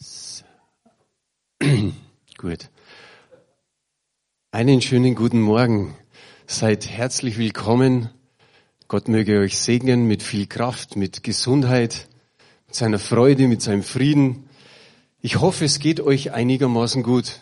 Gut. 2.38 2.70
Einen 4.50 4.80
schönen 4.80 5.14
guten 5.14 5.42
Morgen. 5.42 5.94
Seid 6.46 6.88
herzlich 6.88 7.36
willkommen. 7.36 8.08
Gott 8.88 9.08
möge 9.08 9.38
euch 9.40 9.58
segnen 9.58 10.06
mit 10.06 10.22
viel 10.22 10.46
Kraft, 10.46 10.96
mit 10.96 11.22
Gesundheit, 11.22 12.08
mit 12.66 12.74
seiner 12.74 12.98
Freude, 12.98 13.46
mit 13.46 13.60
seinem 13.60 13.82
Frieden. 13.82 14.48
Ich 15.20 15.38
hoffe, 15.38 15.66
es 15.66 15.78
geht 15.80 16.00
euch 16.00 16.32
einigermaßen 16.32 17.02
gut. 17.02 17.38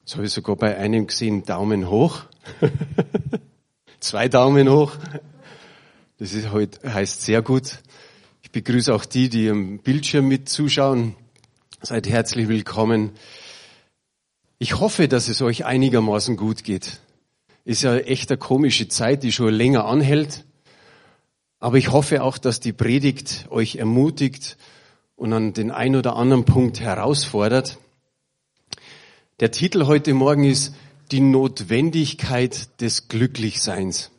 Jetzt 0.00 0.14
habe 0.14 0.24
ich 0.24 0.32
sogar 0.32 0.56
bei 0.56 0.78
einem 0.78 1.06
gesehen, 1.06 1.44
Daumen 1.44 1.90
hoch. 1.90 2.22
Zwei 4.00 4.28
Daumen 4.28 4.70
hoch. 4.70 4.92
Das 6.18 6.32
ist 6.32 6.50
heute, 6.50 6.94
heißt 6.94 7.22
sehr 7.22 7.42
gut. 7.42 7.78
Ich 8.54 8.62
begrüße 8.62 8.94
auch 8.94 9.06
die, 9.06 9.30
die 9.30 9.48
am 9.48 9.78
Bildschirm 9.78 10.28
mit 10.28 10.46
zuschauen. 10.46 11.14
Seid 11.80 12.06
herzlich 12.06 12.48
willkommen. 12.48 13.12
Ich 14.58 14.78
hoffe, 14.78 15.08
dass 15.08 15.28
es 15.28 15.40
euch 15.40 15.64
einigermaßen 15.64 16.36
gut 16.36 16.62
geht. 16.62 17.00
Ist 17.64 17.80
ja 17.80 17.96
echt 17.96 18.30
eine 18.30 18.36
komische 18.36 18.88
Zeit, 18.88 19.22
die 19.22 19.32
schon 19.32 19.54
länger 19.54 19.86
anhält. 19.86 20.44
Aber 21.60 21.78
ich 21.78 21.92
hoffe 21.92 22.22
auch, 22.22 22.36
dass 22.36 22.60
die 22.60 22.74
Predigt 22.74 23.46
euch 23.48 23.76
ermutigt 23.76 24.58
und 25.16 25.32
an 25.32 25.54
den 25.54 25.70
ein 25.70 25.96
oder 25.96 26.16
anderen 26.16 26.44
Punkt 26.44 26.78
herausfordert. 26.78 27.78
Der 29.40 29.50
Titel 29.50 29.86
heute 29.86 30.12
Morgen 30.12 30.44
ist 30.44 30.74
Die 31.10 31.20
Notwendigkeit 31.20 32.68
des 32.82 33.08
Glücklichseins. 33.08 34.10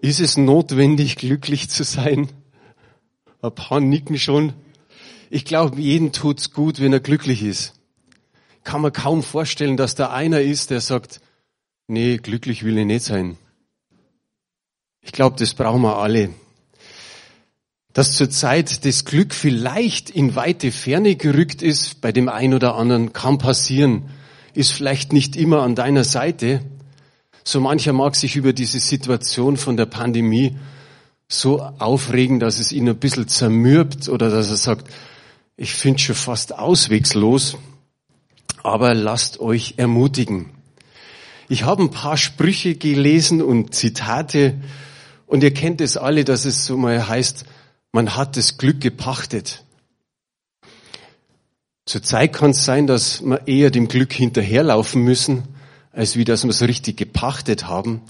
Ist 0.00 0.20
es 0.20 0.36
notwendig, 0.36 1.16
glücklich 1.16 1.68
zu 1.68 1.84
sein? 1.84 2.28
Ein 3.42 3.54
paar 3.54 3.80
nicken 3.80 4.18
schon. 4.18 4.52
Ich 5.30 5.44
glaube, 5.44 5.80
jeden 5.80 6.12
tut's 6.12 6.52
gut, 6.52 6.80
wenn 6.80 6.92
er 6.92 7.00
glücklich 7.00 7.42
ist. 7.42 7.74
Kann 8.64 8.80
man 8.80 8.92
kaum 8.92 9.22
vorstellen, 9.22 9.76
dass 9.76 9.94
da 9.94 10.10
einer 10.10 10.40
ist, 10.40 10.70
der 10.70 10.80
sagt, 10.80 11.20
nee, 11.88 12.16
glücklich 12.16 12.64
will 12.64 12.78
ich 12.78 12.86
nicht 12.86 13.04
sein. 13.04 13.36
Ich 15.00 15.12
glaube, 15.12 15.36
das 15.38 15.54
brauchen 15.54 15.82
wir 15.82 15.98
alle. 15.98 16.30
Dass 17.92 18.16
zur 18.16 18.28
Zeit 18.28 18.84
das 18.84 19.04
Glück 19.04 19.32
vielleicht 19.32 20.10
in 20.10 20.34
weite 20.34 20.72
Ferne 20.72 21.16
gerückt 21.16 21.62
ist, 21.62 22.00
bei 22.00 22.12
dem 22.12 22.28
einen 22.28 22.54
oder 22.54 22.74
anderen 22.74 23.12
kann 23.12 23.38
passieren, 23.38 24.10
ist 24.52 24.72
vielleicht 24.72 25.12
nicht 25.12 25.36
immer 25.36 25.62
an 25.62 25.74
deiner 25.74 26.04
Seite. 26.04 26.60
So 27.48 27.60
mancher 27.60 27.92
mag 27.92 28.16
sich 28.16 28.34
über 28.34 28.52
diese 28.52 28.80
Situation 28.80 29.56
von 29.56 29.76
der 29.76 29.86
Pandemie 29.86 30.56
so 31.28 31.62
aufregen, 31.78 32.40
dass 32.40 32.58
es 32.58 32.72
ihn 32.72 32.88
ein 32.88 32.96
bisschen 32.96 33.28
zermürbt 33.28 34.08
oder 34.08 34.30
dass 34.30 34.50
er 34.50 34.56
sagt, 34.56 34.88
ich 35.56 35.72
finde 35.72 36.00
schon 36.00 36.16
fast 36.16 36.58
auswegslos, 36.58 37.56
aber 38.64 38.94
lasst 38.94 39.38
euch 39.38 39.74
ermutigen. 39.76 40.50
Ich 41.48 41.62
habe 41.62 41.84
ein 41.84 41.92
paar 41.92 42.16
Sprüche 42.16 42.74
gelesen 42.74 43.40
und 43.40 43.76
Zitate 43.76 44.60
und 45.28 45.44
ihr 45.44 45.54
kennt 45.54 45.80
es 45.80 45.96
alle, 45.96 46.24
dass 46.24 46.46
es 46.46 46.66
so 46.66 46.76
mal 46.76 47.06
heißt, 47.06 47.44
man 47.92 48.16
hat 48.16 48.36
das 48.36 48.58
Glück 48.58 48.80
gepachtet. 48.80 49.62
Zurzeit 51.84 52.32
kann 52.32 52.50
es 52.50 52.64
sein, 52.64 52.88
dass 52.88 53.22
wir 53.22 53.46
eher 53.46 53.70
dem 53.70 53.86
Glück 53.86 54.12
hinterherlaufen 54.12 55.00
müssen, 55.00 55.44
als 55.96 56.16
wie 56.16 56.24
dass 56.24 56.44
wir 56.44 56.50
es 56.50 56.62
richtig 56.62 56.96
gepachtet 56.96 57.66
haben. 57.66 58.02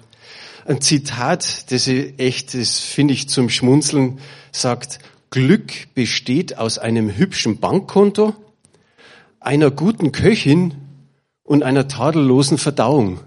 Ein 0.67 0.81
Zitat, 0.81 1.71
das 1.71 1.87
ich 1.87 2.19
echt, 2.19 2.53
das 2.55 2.81
finde 2.81 3.15
ich 3.15 3.29
zum 3.29 3.49
Schmunzeln, 3.49 4.19
sagt, 4.51 4.99
Glück 5.31 5.95
besteht 5.95 6.59
aus 6.59 6.79
einem 6.79 7.17
hübschen 7.17 7.59
Bankkonto, 7.59 8.35
einer 9.39 9.71
guten 9.71 10.11
Köchin 10.11 10.75
und 11.45 11.63
einer 11.63 11.87
tadellosen 11.87 12.59
Verdauung. 12.59 13.21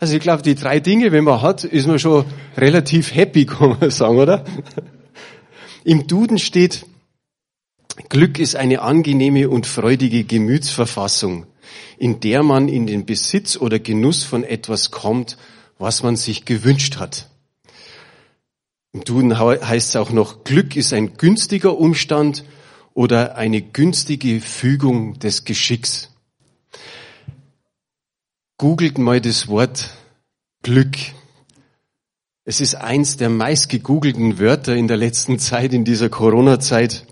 Also 0.00 0.14
ich 0.14 0.20
glaube, 0.20 0.42
die 0.42 0.54
drei 0.54 0.78
Dinge, 0.78 1.10
wenn 1.10 1.24
man 1.24 1.40
hat, 1.40 1.64
ist 1.64 1.86
man 1.86 1.98
schon 1.98 2.26
relativ 2.56 3.14
happy, 3.14 3.46
kann 3.46 3.78
man 3.80 3.90
sagen, 3.90 4.18
oder? 4.18 4.44
Im 5.82 6.06
Duden 6.06 6.38
steht, 6.38 6.84
Glück 8.10 8.38
ist 8.38 8.54
eine 8.54 8.82
angenehme 8.82 9.48
und 9.48 9.66
freudige 9.66 10.24
Gemütsverfassung, 10.24 11.46
in 11.98 12.20
der 12.20 12.42
man 12.42 12.68
in 12.68 12.86
den 12.86 13.06
Besitz 13.06 13.56
oder 13.56 13.78
Genuss 13.78 14.24
von 14.24 14.44
etwas 14.44 14.90
kommt, 14.90 15.36
was 15.78 16.02
man 16.02 16.16
sich 16.16 16.44
gewünscht 16.44 16.96
hat. 16.96 17.28
Im 18.92 19.04
Duden 19.04 19.38
heißt 19.38 19.90
es 19.90 19.96
auch 19.96 20.10
noch, 20.10 20.44
Glück 20.44 20.74
ist 20.74 20.92
ein 20.92 21.16
günstiger 21.16 21.78
Umstand 21.78 22.44
oder 22.94 23.36
eine 23.36 23.62
günstige 23.62 24.40
Fügung 24.40 25.18
des 25.18 25.44
Geschicks. 25.44 26.10
Googelt 28.56 28.98
mal 28.98 29.20
das 29.20 29.46
Wort 29.46 29.90
Glück. 30.62 30.96
Es 32.44 32.60
ist 32.60 32.74
eins 32.74 33.16
der 33.16 33.28
meist 33.28 33.68
gegoogelten 33.68 34.38
Wörter 34.38 34.74
in 34.74 34.88
der 34.88 34.96
letzten 34.96 35.38
Zeit, 35.38 35.72
in 35.74 35.84
dieser 35.84 36.08
Corona-Zeit. 36.08 37.06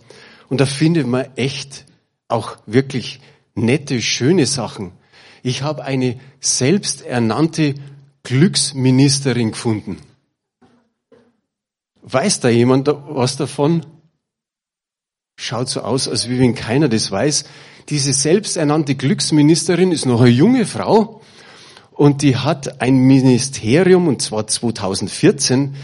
Und 0.49 0.61
da 0.61 0.67
findet 0.67 1.06
man 1.06 1.27
echt 1.37 1.84
auch 2.27 2.56
wirklich 2.67 3.21
nette, 3.56 4.00
schöne 4.00 4.47
Sachen. 4.47 4.93
Ich 5.43 5.62
habe 5.62 5.84
eine 5.84 6.21
selbsternannte 6.41 7.75
Glücksministerin 8.22 9.50
gefunden. 9.50 9.99
Weiß 12.03 12.41
da 12.41 12.49
jemand 12.49 12.89
was 12.89 13.37
davon? 13.37 13.84
Schaut 15.37 15.69
so 15.69 15.81
aus, 15.81 16.09
als 16.09 16.28
wenn 16.28 16.55
keiner 16.55 16.89
das 16.89 17.11
weiß. 17.11 17.44
Diese 17.89 18.12
selbsternannte 18.12 18.94
Glücksministerin 18.94 19.93
ist 19.93 20.06
noch 20.06 20.21
eine 20.21 20.31
junge 20.31 20.67
Frau 20.67 21.23
und 21.93 22.23
die 22.23 22.37
hat 22.37 22.81
ein 22.81 22.99
Ministerium, 22.99 24.09
und 24.09 24.23
zwar 24.23 24.47
2014, 24.47 25.75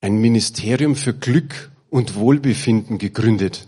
ein 0.00 0.16
Ministerium 0.16 0.96
für 0.96 1.14
Glück 1.14 1.70
und 1.90 2.14
Wohlbefinden 2.14 2.98
gegründet. 2.98 3.66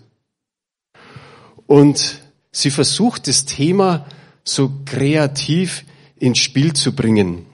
Und 1.66 2.20
sie 2.52 2.70
versucht 2.70 3.28
das 3.28 3.44
Thema 3.44 4.06
so 4.44 4.72
kreativ 4.84 5.84
ins 6.16 6.38
Spiel 6.38 6.72
zu 6.72 6.94
bringen. 6.94 7.46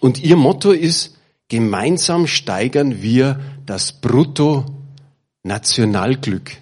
Und 0.00 0.22
ihr 0.22 0.36
Motto 0.36 0.72
ist, 0.72 1.16
Gemeinsam 1.48 2.26
steigern 2.26 3.02
wir 3.02 3.38
das 3.66 3.92
Brutto-Nationalglück. 3.92 6.56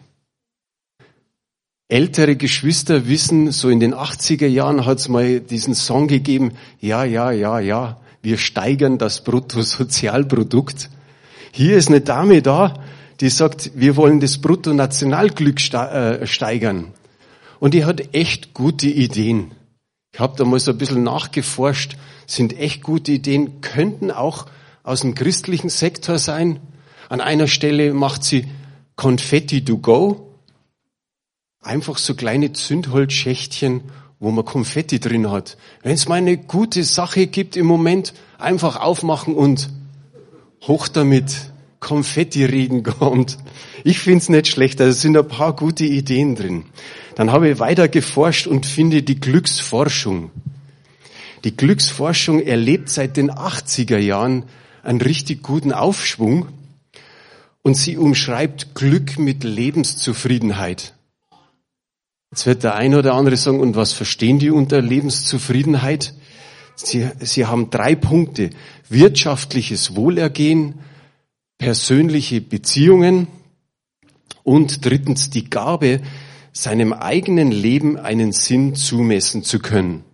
Ältere 1.88 2.36
Geschwister 2.36 3.08
wissen, 3.08 3.50
so 3.50 3.70
in 3.70 3.80
den 3.80 3.94
80er 3.94 4.46
Jahren 4.46 4.84
hat 4.84 4.98
es 4.98 5.08
mal 5.08 5.40
diesen 5.40 5.74
Song 5.74 6.06
gegeben, 6.06 6.52
ja, 6.80 7.04
ja, 7.04 7.30
ja, 7.30 7.60
ja, 7.60 7.98
wir 8.20 8.36
steigern 8.36 8.98
das 8.98 9.24
Bruttosozialprodukt. 9.24 10.90
Hier 11.50 11.78
ist 11.78 11.88
eine 11.88 12.02
Dame 12.02 12.42
da, 12.42 12.74
die 13.20 13.30
sagt, 13.30 13.70
wir 13.74 13.96
wollen 13.96 14.20
das 14.20 14.36
Bruttonationalglück 14.36 15.72
äh, 15.72 16.26
steigern. 16.26 16.92
Und 17.60 17.74
die 17.74 17.84
hat 17.84 18.14
echt 18.14 18.54
gute 18.54 18.88
Ideen. 18.88 19.52
Ich 20.12 20.20
habe 20.20 20.36
da 20.36 20.44
mal 20.44 20.60
so 20.60 20.70
ein 20.70 20.78
bisschen 20.78 21.02
nachgeforscht, 21.02 21.96
sind 22.26 22.58
echt 22.58 22.82
gute 22.82 23.12
Ideen, 23.12 23.60
könnten 23.60 24.10
auch 24.10 24.46
aus 24.82 25.00
dem 25.00 25.14
christlichen 25.14 25.70
Sektor 25.70 26.18
sein. 26.18 26.60
An 27.08 27.20
einer 27.20 27.48
Stelle 27.48 27.92
macht 27.94 28.22
sie 28.22 28.46
Confetti 28.96 29.64
to 29.64 29.78
go. 29.78 30.38
Einfach 31.60 31.98
so 31.98 32.14
kleine 32.14 32.52
Zündholzschächtchen, 32.52 33.82
wo 34.20 34.30
man 34.30 34.44
Konfetti 34.44 35.00
drin 35.00 35.30
hat. 35.30 35.56
Wenn 35.82 35.94
es 35.94 36.08
mal 36.08 36.16
eine 36.16 36.36
gute 36.36 36.84
Sache 36.84 37.26
gibt 37.26 37.56
im 37.56 37.66
Moment, 37.66 38.14
einfach 38.38 38.76
aufmachen 38.76 39.34
und 39.34 39.70
hoch 40.62 40.88
damit. 40.88 41.50
Konfetti-Regen 41.80 42.82
kommt. 42.98 43.36
Ich 43.84 43.98
find's 43.98 44.28
nicht 44.28 44.46
schlecht, 44.48 44.80
da 44.80 44.92
sind 44.92 45.16
ein 45.16 45.28
paar 45.28 45.54
gute 45.54 45.84
Ideen 45.84 46.34
drin. 46.34 46.64
Dann 47.14 47.30
habe 47.30 47.48
ich 47.48 47.58
weiter 47.58 47.88
geforscht 47.88 48.46
und 48.46 48.66
finde 48.66 49.02
die 49.02 49.20
Glücksforschung. 49.20 50.30
Die 51.44 51.56
Glücksforschung 51.56 52.40
erlebt 52.40 52.88
seit 52.88 53.16
den 53.16 53.30
80er 53.30 53.98
Jahren 53.98 54.44
einen 54.82 55.00
richtig 55.00 55.42
guten 55.42 55.72
Aufschwung 55.72 56.48
und 57.62 57.76
sie 57.76 57.96
umschreibt 57.96 58.74
Glück 58.74 59.18
mit 59.18 59.44
Lebenszufriedenheit. 59.44 60.94
Jetzt 62.30 62.46
wird 62.46 62.64
der 62.64 62.74
eine 62.74 62.98
oder 62.98 63.14
andere 63.14 63.36
sagen, 63.36 63.60
und 63.60 63.76
was 63.76 63.92
verstehen 63.92 64.38
die 64.38 64.50
unter 64.50 64.82
Lebenszufriedenheit? 64.82 66.14
Sie, 66.74 67.08
sie 67.20 67.46
haben 67.46 67.70
drei 67.70 67.94
Punkte. 67.94 68.50
Wirtschaftliches 68.88 69.94
Wohlergehen, 69.94 70.80
persönliche 71.58 72.40
Beziehungen 72.40 73.28
und 74.42 74.84
drittens 74.84 75.30
die 75.30 75.48
Gabe, 75.48 76.00
seinem 76.54 76.92
eigenen 76.92 77.50
Leben 77.50 77.98
einen 77.98 78.32
Sinn 78.32 78.74
zumessen 78.74 79.42
zu 79.42 79.58
können. 79.58 80.04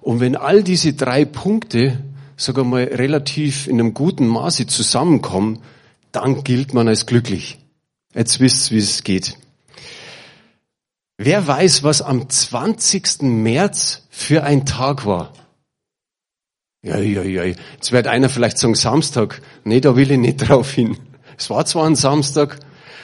Und 0.00 0.20
wenn 0.20 0.36
all 0.36 0.62
diese 0.62 0.94
drei 0.94 1.24
Punkte 1.24 2.02
sogar 2.36 2.64
mal 2.64 2.84
relativ 2.84 3.66
in 3.66 3.78
einem 3.78 3.94
guten 3.94 4.26
Maße 4.26 4.66
zusammenkommen, 4.66 5.60
dann 6.12 6.44
gilt 6.44 6.72
man 6.72 6.88
als 6.88 7.04
glücklich. 7.06 7.58
Jetzt 8.14 8.40
wisst 8.40 8.70
ihr, 8.70 8.78
wie 8.78 8.80
es 8.80 9.04
geht. 9.04 9.36
Wer 11.18 11.46
weiß, 11.46 11.82
was 11.82 12.00
am 12.00 12.30
20. 12.30 13.22
März 13.22 14.06
für 14.08 14.44
ein 14.44 14.64
Tag 14.64 15.04
war? 15.04 15.32
Ja, 16.82 16.98
ja, 16.98 17.22
ja. 17.22 17.42
Jetzt 17.44 17.92
wird 17.92 18.06
einer 18.06 18.28
vielleicht 18.28 18.56
sagen 18.56 18.76
Samstag. 18.76 19.42
Nee, 19.64 19.80
da 19.80 19.96
will 19.96 20.10
ich 20.10 20.18
nicht 20.18 20.36
drauf 20.48 20.72
hin. 20.72 20.96
Es 21.36 21.50
war 21.50 21.66
zwar 21.66 21.86
ein 21.86 21.96
Samstag, 21.96 22.60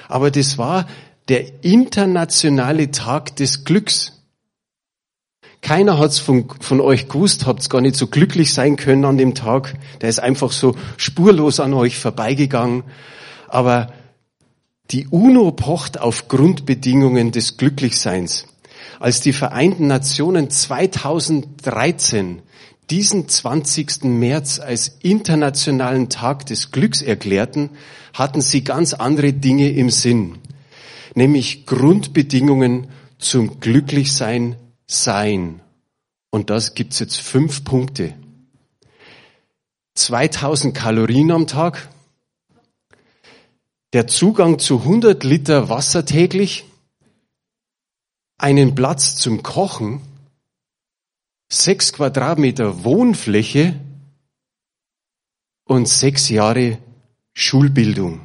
aber 0.09 0.31
das 0.31 0.57
war 0.59 0.89
der 1.29 1.65
internationale 1.65 2.91
Tag 2.91 3.37
des 3.37 3.65
Glücks. 3.65 4.23
Keiner 5.63 5.99
hat's 5.99 6.19
von, 6.19 6.47
von 6.61 6.81
euch 6.81 7.09
gewusst, 7.09 7.47
habt's 7.47 7.71
gar 7.71 7.81
nicht 7.81 7.97
so 7.97 8.07
glücklich 8.07 8.53
sein 8.53 8.77
können 8.77 9.07
an 9.07 9.17
dem 9.17 9.35
Tag. 9.35 9.75
Der 10.03 10.11
ist 10.11 10.19
einfach 10.21 10.53
so 10.53 10.77
spurlos 10.99 11.59
an 11.61 11.73
euch 11.73 11.99
vorbeigegangen. 11.99 12.85
Aber 13.49 13.93
die 14.91 15.07
UNO 15.09 15.53
pocht 15.53 15.99
auf 15.99 16.29
Grundbedingungen 16.29 17.33
des 17.33 17.57
Glücklichseins. 17.57 18.45
Als 19.01 19.21
die 19.23 19.33
Vereinten 19.33 19.87
Nationen 19.87 20.51
2013 20.51 22.43
diesen 22.91 23.27
20. 23.29 24.05
März 24.05 24.61
als 24.61 24.99
internationalen 25.01 26.11
Tag 26.11 26.45
des 26.47 26.71
Glücks 26.71 27.01
erklärten, 27.01 27.71
hatten 28.13 28.43
sie 28.43 28.63
ganz 28.63 28.93
andere 28.93 29.33
Dinge 29.33 29.71
im 29.71 29.89
Sinn, 29.89 30.37
nämlich 31.15 31.67
Grundbedingungen 31.67 32.89
zum 33.19 33.61
Glücklichsein 33.61 34.57
sein. 34.87 35.61
Und 36.31 36.51
das 36.51 36.75
gibt's 36.75 36.99
jetzt 36.99 37.21
fünf 37.21 37.65
Punkte. 37.65 38.15
2000 39.95 40.75
Kalorien 40.75 41.31
am 41.31 41.47
Tag, 41.47 41.89
der 43.93 44.09
Zugang 44.09 44.59
zu 44.59 44.81
100 44.81 45.23
Liter 45.23 45.69
Wasser 45.69 46.05
täglich, 46.05 46.65
einen 48.39 48.75
Platz 48.75 49.15
zum 49.15 49.45
Kochen, 49.45 50.01
sechs 51.49 51.93
Quadratmeter 51.93 52.83
Wohnfläche 52.83 53.79
und 55.65 55.89
sechs 55.89 56.29
Jahre 56.29 56.79
Schulbildung. 57.33 58.21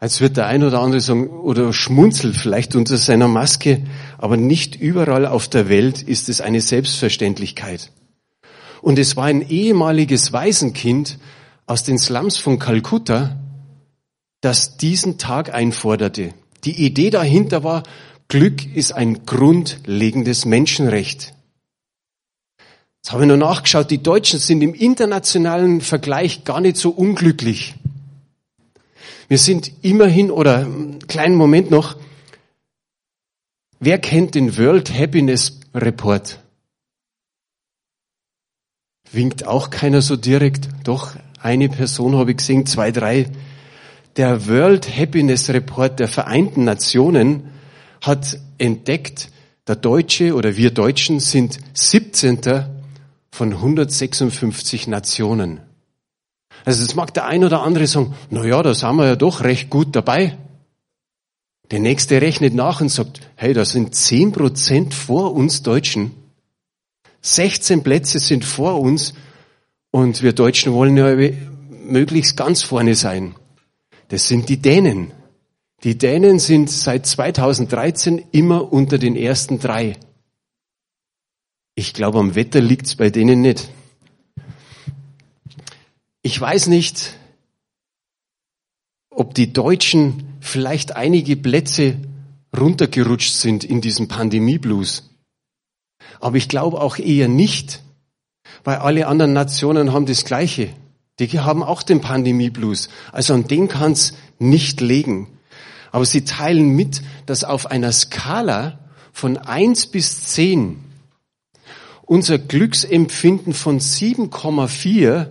Jetzt 0.00 0.20
wird 0.20 0.36
der 0.36 0.46
ein 0.46 0.62
oder 0.62 0.80
andere 0.80 1.00
sagen, 1.00 1.28
oder 1.28 1.72
schmunzelt 1.72 2.36
vielleicht 2.36 2.76
unter 2.76 2.96
seiner 2.96 3.26
Maske, 3.26 3.84
aber 4.16 4.36
nicht 4.36 4.76
überall 4.76 5.26
auf 5.26 5.48
der 5.48 5.68
Welt 5.68 6.02
ist 6.02 6.28
es 6.28 6.40
eine 6.40 6.60
Selbstverständlichkeit. 6.60 7.90
Und 8.80 8.98
es 8.98 9.16
war 9.16 9.24
ein 9.24 9.48
ehemaliges 9.48 10.32
Waisenkind 10.32 11.18
aus 11.66 11.82
den 11.82 11.98
Slums 11.98 12.38
von 12.38 12.60
Kalkutta, 12.60 13.38
das 14.40 14.76
diesen 14.76 15.18
Tag 15.18 15.52
einforderte. 15.52 16.32
Die 16.64 16.84
Idee 16.84 17.10
dahinter 17.10 17.64
war, 17.64 17.82
Glück 18.28 18.74
ist 18.76 18.92
ein 18.92 19.26
grundlegendes 19.26 20.44
Menschenrecht. 20.44 21.34
Jetzt 22.98 23.12
habe 23.12 23.24
ich 23.24 23.28
noch 23.28 23.36
nachgeschaut, 23.36 23.90
die 23.90 24.02
Deutschen 24.02 24.38
sind 24.38 24.60
im 24.60 24.74
internationalen 24.74 25.80
Vergleich 25.80 26.44
gar 26.44 26.60
nicht 26.60 26.76
so 26.76 26.90
unglücklich. 26.90 27.74
Wir 29.28 29.38
sind 29.38 29.70
immerhin, 29.82 30.30
oder 30.30 30.58
einen 30.58 31.06
kleinen 31.06 31.36
Moment 31.36 31.70
noch, 31.70 31.96
wer 33.78 33.98
kennt 33.98 34.34
den 34.34 34.56
World 34.56 34.92
Happiness 34.92 35.60
Report? 35.74 36.40
Winkt 39.12 39.46
auch 39.46 39.70
keiner 39.70 40.02
so 40.02 40.16
direkt. 40.16 40.68
Doch, 40.84 41.14
eine 41.40 41.68
Person 41.68 42.16
habe 42.16 42.32
ich 42.32 42.38
gesehen, 42.38 42.66
zwei, 42.66 42.90
drei 42.90 43.30
der 44.18 44.48
World 44.48 44.96
Happiness 44.96 45.48
Report 45.48 46.00
der 46.00 46.08
Vereinten 46.08 46.64
Nationen 46.64 47.50
hat 48.00 48.38
entdeckt, 48.58 49.30
der 49.68 49.76
Deutsche 49.76 50.34
oder 50.34 50.56
wir 50.56 50.72
Deutschen 50.72 51.20
sind 51.20 51.58
17. 51.74 52.40
von 53.30 53.52
156 53.52 54.88
Nationen. 54.88 55.60
Also 56.64 56.84
es 56.84 56.94
mag 56.94 57.14
der 57.14 57.26
ein 57.26 57.44
oder 57.44 57.62
andere 57.62 57.86
sagen, 57.86 58.14
na 58.30 58.44
ja, 58.44 58.62
da 58.62 58.74
sind 58.74 58.96
wir 58.96 59.06
ja 59.06 59.16
doch 59.16 59.42
recht 59.42 59.70
gut 59.70 59.94
dabei. 59.94 60.36
Der 61.70 61.80
nächste 61.80 62.20
rechnet 62.20 62.54
nach 62.54 62.80
und 62.80 62.88
sagt, 62.88 63.20
hey, 63.36 63.52
da 63.52 63.64
sind 63.64 63.94
10 63.94 64.32
Prozent 64.32 64.94
vor 64.94 65.34
uns 65.34 65.62
Deutschen. 65.62 66.12
16 67.20 67.82
Plätze 67.82 68.18
sind 68.18 68.44
vor 68.44 68.80
uns 68.80 69.14
und 69.90 70.22
wir 70.22 70.32
Deutschen 70.32 70.72
wollen 70.72 70.96
ja 70.96 71.14
möglichst 71.88 72.36
ganz 72.36 72.62
vorne 72.62 72.94
sein. 72.94 73.34
Das 74.08 74.28
sind 74.28 74.48
die 74.48 74.58
Dänen. 74.58 75.12
Die 75.84 75.96
Dänen 75.96 76.38
sind 76.38 76.70
seit 76.70 77.06
2013 77.06 78.24
immer 78.32 78.72
unter 78.72 78.98
den 78.98 79.16
ersten 79.16 79.58
drei. 79.58 79.96
Ich 81.74 81.94
glaube, 81.94 82.18
am 82.18 82.34
Wetter 82.34 82.60
liegt's 82.60 82.96
bei 82.96 83.10
denen 83.10 83.42
nicht. 83.42 83.70
Ich 86.22 86.40
weiß 86.40 86.66
nicht, 86.66 87.14
ob 89.10 89.34
die 89.34 89.52
Deutschen 89.52 90.36
vielleicht 90.40 90.96
einige 90.96 91.36
Plätze 91.36 91.96
runtergerutscht 92.56 93.34
sind 93.34 93.64
in 93.64 93.80
diesem 93.80 94.08
Pandemieblues. 94.08 95.10
Aber 96.20 96.36
ich 96.36 96.48
glaube 96.48 96.80
auch 96.80 96.98
eher 96.98 97.28
nicht, 97.28 97.82
weil 98.64 98.76
alle 98.76 99.06
anderen 99.06 99.32
Nationen 99.32 99.92
haben 99.92 100.06
das 100.06 100.24
Gleiche. 100.24 100.70
Die 101.18 101.40
haben 101.40 101.62
auch 101.62 101.82
den 101.82 102.00
Pandemie-Blues. 102.00 102.88
Also 103.12 103.34
an 103.34 103.46
den 103.46 103.68
kann 103.68 103.92
es 103.92 104.14
nicht 104.38 104.80
legen. 104.80 105.28
Aber 105.90 106.04
sie 106.04 106.24
teilen 106.24 106.70
mit, 106.76 107.02
dass 107.26 107.44
auf 107.44 107.66
einer 107.66 107.92
Skala 107.92 108.78
von 109.12 109.36
eins 109.36 109.86
bis 109.86 110.22
zehn 110.24 110.84
unser 112.02 112.38
Glücksempfinden 112.38 113.52
von 113.52 113.80
7,4 113.80 115.30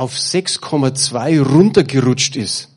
auf 0.00 0.16
6,2 0.16 1.42
runtergerutscht 1.42 2.34
ist. 2.34 2.70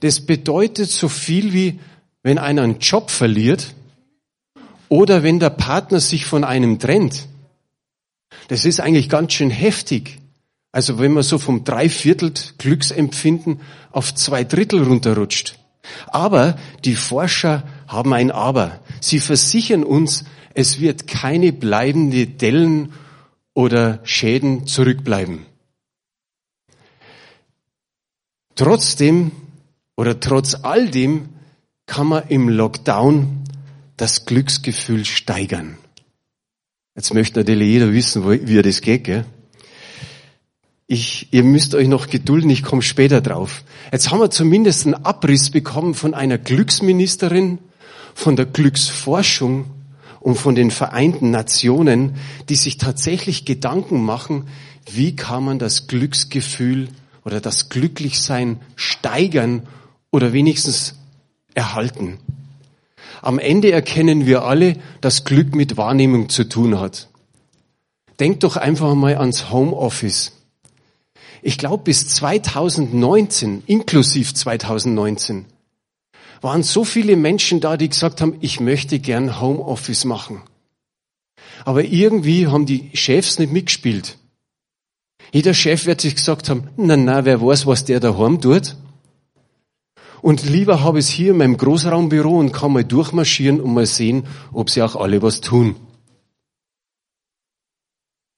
Das 0.00 0.20
bedeutet 0.20 0.90
so 0.90 1.08
viel 1.08 1.52
wie, 1.52 1.78
wenn 2.24 2.38
einer 2.38 2.62
einen 2.62 2.80
Job 2.80 3.10
verliert 3.10 3.74
oder 4.88 5.22
wenn 5.22 5.38
der 5.38 5.50
Partner 5.50 6.00
sich 6.00 6.26
von 6.26 6.42
einem 6.42 6.80
trennt. 6.80 7.28
Das 8.48 8.64
ist 8.64 8.80
eigentlich 8.80 9.08
ganz 9.08 9.34
schön 9.34 9.50
heftig. 9.50 10.18
Also 10.72 10.98
wenn 10.98 11.12
man 11.12 11.22
so 11.22 11.38
vom 11.38 11.62
Dreiviertel 11.62 12.32
Glücksempfinden 12.58 13.60
auf 13.92 14.12
zwei 14.12 14.42
Drittel 14.42 14.82
runterrutscht. 14.82 15.60
Aber 16.08 16.58
die 16.84 16.96
Forscher 16.96 17.62
haben 17.86 18.12
ein 18.12 18.32
Aber. 18.32 18.80
Sie 19.00 19.20
versichern 19.20 19.84
uns, 19.84 20.24
es 20.54 20.80
wird 20.80 21.06
keine 21.06 21.52
bleibende 21.52 22.26
Dellen 22.26 22.92
oder 23.54 24.00
Schäden 24.02 24.66
zurückbleiben. 24.66 25.46
Trotzdem 28.56 29.32
oder 29.96 30.18
trotz 30.18 30.56
all 30.62 30.90
dem 30.90 31.28
kann 31.86 32.06
man 32.08 32.24
im 32.28 32.48
Lockdown 32.48 33.44
das 33.96 34.24
Glücksgefühl 34.24 35.04
steigern. 35.04 35.78
Jetzt 36.94 37.12
möchte 37.12 37.38
natürlich 37.38 37.68
jeder 37.68 37.92
wissen, 37.92 38.26
wie 38.26 38.62
das 38.62 38.80
geht. 38.80 39.04
Gell? 39.04 39.24
Ich, 40.86 41.28
ihr 41.32 41.42
müsst 41.42 41.74
euch 41.74 41.88
noch 41.88 42.08
gedulden, 42.08 42.48
ich 42.48 42.62
komme 42.62 42.80
später 42.80 43.20
drauf. 43.20 43.62
Jetzt 43.92 44.10
haben 44.10 44.20
wir 44.20 44.30
zumindest 44.30 44.86
einen 44.86 44.94
Abriss 44.94 45.50
bekommen 45.50 45.94
von 45.94 46.14
einer 46.14 46.38
Glücksministerin, 46.38 47.58
von 48.14 48.36
der 48.36 48.46
Glücksforschung 48.46 49.66
und 50.20 50.36
von 50.36 50.54
den 50.54 50.70
Vereinten 50.70 51.30
Nationen, 51.30 52.16
die 52.48 52.56
sich 52.56 52.78
tatsächlich 52.78 53.44
Gedanken 53.44 54.02
machen, 54.02 54.48
wie 54.90 55.14
kann 55.14 55.44
man 55.44 55.58
das 55.58 55.88
Glücksgefühl 55.88 56.88
oder 57.26 57.42
das 57.42 57.68
Glücklichsein 57.68 58.62
steigern 58.74 59.68
oder 60.10 60.32
wenigstens 60.32 60.94
erhalten. 61.52 62.18
Am 63.20 63.38
Ende 63.38 63.70
erkennen 63.70 64.24
wir 64.24 64.44
alle, 64.44 64.76
dass 65.02 65.24
Glück 65.24 65.54
mit 65.54 65.76
Wahrnehmung 65.76 66.30
zu 66.30 66.44
tun 66.44 66.80
hat. 66.80 67.08
Denkt 68.20 68.44
doch 68.44 68.56
einfach 68.56 68.94
mal 68.94 69.18
ans 69.18 69.50
Homeoffice 69.50 70.32
ich 71.46 71.58
glaube 71.58 71.84
bis 71.84 72.08
2019, 72.08 73.62
inklusiv 73.66 74.34
2019, 74.34 75.44
waren 76.40 76.64
so 76.64 76.82
viele 76.82 77.14
Menschen 77.14 77.60
da, 77.60 77.76
die 77.76 77.88
gesagt 77.88 78.20
haben, 78.20 78.34
ich 78.40 78.58
möchte 78.58 78.98
gern 78.98 79.40
Homeoffice 79.40 80.04
machen. 80.04 80.42
Aber 81.64 81.84
irgendwie 81.84 82.48
haben 82.48 82.66
die 82.66 82.90
Chefs 82.94 83.38
nicht 83.38 83.52
mitgespielt. 83.52 84.18
Jeder 85.32 85.54
Chef 85.54 85.86
wird 85.86 86.00
sich 86.00 86.14
gesagt 86.14 86.48
haben, 86.48 86.68
na, 86.76 86.96
na, 86.96 87.24
wer 87.24 87.40
weiß, 87.40 87.66
was 87.66 87.84
der 87.84 88.00
daheim 88.00 88.40
tut. 88.40 88.76
Und 90.22 90.44
lieber 90.44 90.82
habe 90.82 90.98
ich 90.98 91.06
es 91.06 91.10
hier 91.10 91.32
in 91.32 91.38
meinem 91.38 91.56
Großraumbüro 91.56 92.38
und 92.38 92.52
kann 92.52 92.72
mal 92.72 92.84
durchmarschieren 92.84 93.60
und 93.60 93.74
mal 93.74 93.86
sehen, 93.86 94.26
ob 94.52 94.70
sie 94.70 94.82
auch 94.82 94.96
alle 94.96 95.22
was 95.22 95.40
tun. 95.40 95.76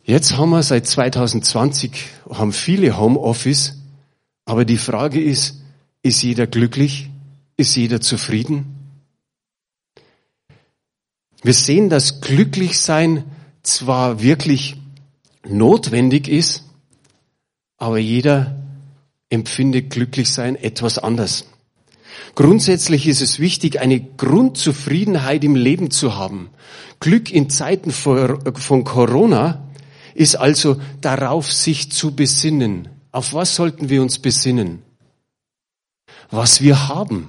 Jetzt 0.02 0.37
haben 0.37 0.50
wir 0.50 0.62
seit 0.62 0.87
2020 0.87 1.92
haben 2.30 2.52
viele 2.52 2.99
Homeoffice, 2.99 3.78
Aber 4.49 4.64
die 4.64 4.78
Frage 4.78 5.23
ist, 5.23 5.61
ist 6.00 6.23
jeder 6.23 6.47
glücklich? 6.47 7.11
Ist 7.59 7.76
jeder 7.76 8.00
zufrieden? 8.00 8.64
Wir 11.42 11.52
sehen, 11.52 11.90
dass 11.90 12.23
Glücklichsein 12.23 13.25
zwar 13.62 14.23
wirklich 14.23 14.76
notwendig 15.47 16.28
ist, 16.28 16.64
aber 17.78 17.99
jeder 17.99 18.56
empfindet 19.30 19.90
Glücklichsein 19.90 20.56
etwas 20.56 20.99
anders. 20.99 21.47
Grundsätzlich 22.35 23.06
ist 23.06 23.20
es 23.20 23.38
wichtig, 23.38 23.80
eine 23.80 24.00
Grundzufriedenheit 24.00 25.44
im 25.44 25.54
Leben 25.54 25.90
zu 25.90 26.16
haben. 26.16 26.50
Glück 27.00 27.30
in 27.30 27.49
Zeiten 27.49 27.90
von 27.90 28.85
Corona 28.85 29.64
ist 30.14 30.35
also 30.35 30.80
darauf, 31.00 31.50
sich 31.52 31.90
zu 31.92 32.14
besinnen. 32.14 32.88
Auf 33.12 33.35
was 33.35 33.54
sollten 33.54 33.88
wir 33.88 34.02
uns 34.02 34.18
besinnen? 34.18 34.82
Was 36.30 36.61
wir 36.61 36.88
haben. 36.88 37.28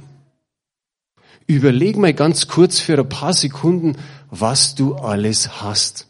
Überleg 1.48 1.98
mal 1.98 2.13
ganz 2.13 2.48
kurz 2.48 2.79
für 2.79 2.98
ein 2.98 3.10
paar 3.10 3.34
Sekunden, 3.34 3.96
was 4.29 4.75
du 4.75 4.96
alles 4.96 5.62
hast. 5.62 6.09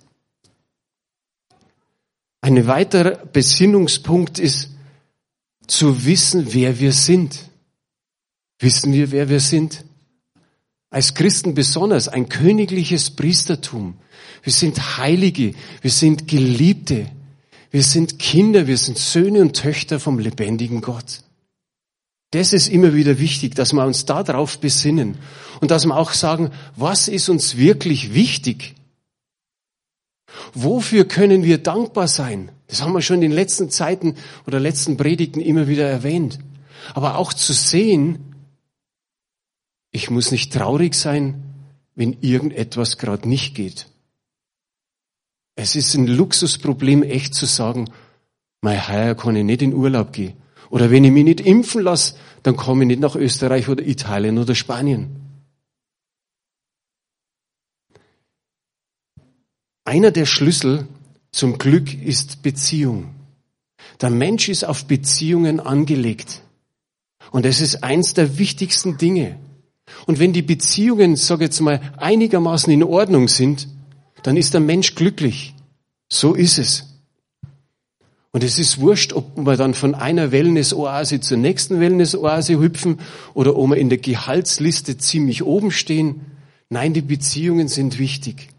Ein 2.41 2.67
weiterer 2.67 3.25
Besinnungspunkt 3.25 4.39
ist, 4.39 4.69
zu 5.67 6.05
wissen, 6.05 6.53
wer 6.53 6.79
wir 6.79 6.93
sind. 6.93 7.37
Wissen 8.59 8.91
wir, 8.93 9.11
wer 9.11 9.29
wir 9.29 9.39
sind? 9.39 9.85
Als 10.89 11.13
Christen 11.13 11.53
besonders 11.53 12.07
ein 12.07 12.27
königliches 12.27 13.11
Priestertum. 13.11 13.95
Wir 14.43 14.53
sind 14.53 14.97
Heilige, 14.97 15.53
wir 15.81 15.91
sind 15.91 16.27
Geliebte, 16.27 17.11
wir 17.71 17.83
sind 17.83 18.17
Kinder, 18.17 18.65
wir 18.67 18.77
sind 18.77 18.97
Söhne 18.97 19.41
und 19.41 19.55
Töchter 19.55 19.99
vom 19.99 20.17
lebendigen 20.17 20.81
Gott. 20.81 21.21
Das 22.31 22.53
ist 22.53 22.69
immer 22.69 22.93
wieder 22.93 23.19
wichtig, 23.19 23.55
dass 23.55 23.73
wir 23.73 23.85
uns 23.85 24.05
darauf 24.05 24.59
besinnen 24.59 25.17
und 25.61 25.71
dass 25.71 25.85
wir 25.85 25.97
auch 25.97 26.13
sagen, 26.13 26.51
was 26.75 27.07
ist 27.07 27.29
uns 27.29 27.57
wirklich 27.57 28.13
wichtig? 28.13 28.75
Wofür 30.53 31.05
können 31.05 31.43
wir 31.43 31.57
dankbar 31.57 32.07
sein? 32.07 32.51
Das 32.67 32.81
haben 32.81 32.93
wir 32.93 33.01
schon 33.01 33.15
in 33.15 33.21
den 33.21 33.31
letzten 33.31 33.69
Zeiten 33.69 34.15
oder 34.45 34.59
letzten 34.59 34.97
Predigten 34.97 35.41
immer 35.41 35.67
wieder 35.67 35.89
erwähnt. 35.89 36.39
Aber 36.93 37.17
auch 37.17 37.33
zu 37.33 37.53
sehen, 37.53 38.19
ich 39.91 40.09
muss 40.09 40.31
nicht 40.31 40.53
traurig 40.53 40.95
sein, 40.95 41.43
wenn 41.95 42.17
irgendetwas 42.21 42.97
gerade 42.97 43.27
nicht 43.27 43.55
geht. 43.55 43.87
Es 45.55 45.75
ist 45.75 45.93
ein 45.95 46.07
Luxusproblem, 46.07 47.03
echt 47.03 47.33
zu 47.33 47.45
sagen, 47.45 47.89
mein 48.61 48.87
Heuer 48.87 49.15
kann 49.15 49.35
ich 49.35 49.43
nicht 49.43 49.61
in 49.61 49.73
Urlaub 49.73 50.13
gehen. 50.13 50.33
Oder 50.69 50.91
wenn 50.91 51.03
ich 51.03 51.11
mich 51.11 51.23
nicht 51.23 51.41
impfen 51.41 51.81
lasse, 51.81 52.15
dann 52.43 52.55
komme 52.55 52.83
ich 52.83 52.87
nicht 52.87 53.01
nach 53.01 53.15
Österreich 53.15 53.67
oder 53.67 53.85
Italien 53.85 54.37
oder 54.37 54.55
Spanien. 54.55 55.18
Einer 59.89 60.11
der 60.11 60.27
Schlüssel 60.27 60.87
zum 61.31 61.57
Glück 61.57 61.91
ist 62.05 62.43
Beziehung. 62.43 63.07
Der 63.99 64.11
Mensch 64.11 64.47
ist 64.47 64.63
auf 64.63 64.85
Beziehungen 64.85 65.59
angelegt. 65.59 66.43
Und 67.31 67.43
es 67.43 67.59
ist 67.59 67.83
eins 67.83 68.13
der 68.13 68.37
wichtigsten 68.37 68.99
Dinge. 68.99 69.37
Und 70.05 70.19
wenn 70.19 70.31
die 70.31 70.43
Beziehungen, 70.43 71.15
sage 71.15 71.45
jetzt 71.45 71.59
mal, 71.59 71.81
einigermaßen 71.97 72.71
in 72.71 72.83
Ordnung 72.83 73.27
sind, 73.27 73.67
dann 74.21 74.37
ist 74.37 74.53
der 74.53 74.61
Mensch 74.61 74.93
glücklich. 74.93 75.55
So 76.07 76.35
ist 76.35 76.59
es. 76.59 76.85
Und 78.29 78.43
es 78.43 78.59
ist 78.59 78.79
wurscht, 78.79 79.13
ob 79.13 79.37
wir 79.37 79.57
dann 79.57 79.73
von 79.73 79.95
einer 79.95 80.31
Wellness-Oase 80.31 81.19
zur 81.19 81.37
nächsten 81.37 81.79
Wellness-Oase 81.79 82.59
hüpfen 82.59 82.99
oder 83.33 83.57
ob 83.57 83.71
wir 83.71 83.77
in 83.77 83.89
der 83.89 83.97
Gehaltsliste 83.97 84.99
ziemlich 84.99 85.41
oben 85.41 85.71
stehen. 85.71 86.21
Nein, 86.69 86.93
die 86.93 87.01
Beziehungen 87.01 87.67
sind 87.67 87.97
wichtig. 87.97 88.49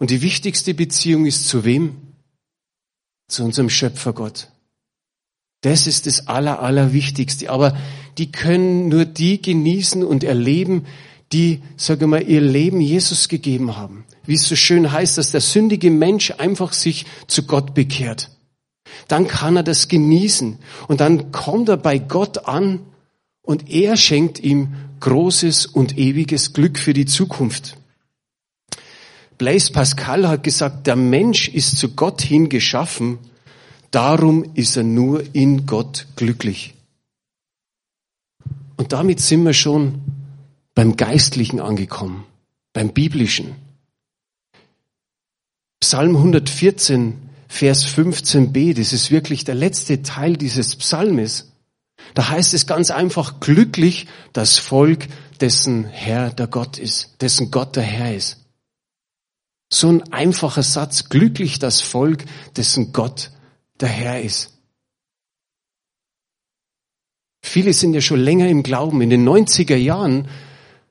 Und 0.00 0.10
die 0.10 0.22
wichtigste 0.22 0.72
Beziehung 0.72 1.26
ist 1.26 1.46
zu 1.46 1.64
wem? 1.64 1.94
Zu 3.28 3.44
unserem 3.44 3.68
Schöpfer 3.68 4.14
Gott. 4.14 4.48
Das 5.60 5.86
ist 5.86 6.06
das 6.06 6.26
Aller, 6.26 6.60
Allerwichtigste. 6.60 7.50
Aber 7.50 7.76
die 8.16 8.32
können 8.32 8.88
nur 8.88 9.04
die 9.04 9.40
genießen 9.40 10.02
und 10.02 10.24
erleben, 10.24 10.86
die, 11.32 11.60
sage 11.76 12.06
mal, 12.06 12.22
ihr 12.22 12.40
Leben 12.40 12.80
Jesus 12.80 13.28
gegeben 13.28 13.76
haben. 13.76 14.04
Wie 14.24 14.34
es 14.34 14.48
so 14.48 14.56
schön 14.56 14.90
heißt, 14.90 15.18
dass 15.18 15.32
der 15.32 15.42
sündige 15.42 15.90
Mensch 15.90 16.32
einfach 16.38 16.72
sich 16.72 17.04
zu 17.26 17.44
Gott 17.44 17.74
bekehrt. 17.74 18.30
Dann 19.06 19.28
kann 19.28 19.56
er 19.56 19.62
das 19.62 19.88
genießen. 19.88 20.58
Und 20.88 21.00
dann 21.02 21.30
kommt 21.30 21.68
er 21.68 21.76
bei 21.76 21.98
Gott 21.98 22.46
an 22.46 22.80
und 23.42 23.70
er 23.70 23.98
schenkt 23.98 24.40
ihm 24.40 24.74
großes 25.00 25.66
und 25.66 25.98
ewiges 25.98 26.54
Glück 26.54 26.78
für 26.78 26.94
die 26.94 27.06
Zukunft. 27.06 27.76
Blaise 29.40 29.72
Pascal 29.72 30.28
hat 30.28 30.44
gesagt, 30.44 30.86
der 30.86 30.96
Mensch 30.96 31.48
ist 31.48 31.78
zu 31.78 31.96
Gott 31.96 32.22
hin 32.22 32.48
geschaffen 32.48 33.18
Darum 33.90 34.54
ist 34.54 34.76
er 34.76 34.84
nur 34.84 35.34
in 35.34 35.66
Gott 35.66 36.06
glücklich. 36.16 36.74
Und 38.76 38.92
damit 38.92 39.20
sind 39.20 39.44
wir 39.44 39.52
schon 39.52 40.00
beim 40.74 40.96
Geistlichen 40.96 41.60
angekommen, 41.60 42.24
beim 42.72 42.92
Biblischen. 42.92 43.56
Psalm 45.80 46.16
114, 46.16 47.14
Vers 47.48 47.86
15b, 47.86 48.74
das 48.74 48.92
ist 48.92 49.10
wirklich 49.10 49.44
der 49.44 49.56
letzte 49.56 50.02
Teil 50.02 50.36
dieses 50.36 50.76
Psalmes. 50.76 51.50
Da 52.14 52.28
heißt 52.28 52.54
es 52.54 52.66
ganz 52.66 52.90
einfach, 52.90 53.40
glücklich 53.40 54.06
das 54.32 54.58
Volk, 54.58 55.08
dessen 55.40 55.84
Herr 55.84 56.30
der 56.30 56.46
Gott 56.46 56.78
ist, 56.78 57.16
dessen 57.20 57.50
Gott 57.50 57.74
der 57.74 57.82
Herr 57.82 58.14
ist. 58.14 58.38
So 59.72 59.88
ein 59.88 60.12
einfacher 60.12 60.62
Satz, 60.62 61.08
glücklich 61.08 61.58
das 61.58 61.80
Volk, 61.80 62.24
dessen 62.56 62.92
Gott 62.92 63.30
der 63.80 63.88
Herr 63.88 64.20
ist. 64.20 64.58
Viele 67.42 67.72
sind 67.72 67.94
ja 67.94 68.00
schon 68.00 68.20
länger 68.20 68.48
im 68.48 68.62
Glauben. 68.62 69.00
In 69.00 69.10
den 69.10 69.26
90er 69.26 69.76
Jahren 69.76 70.28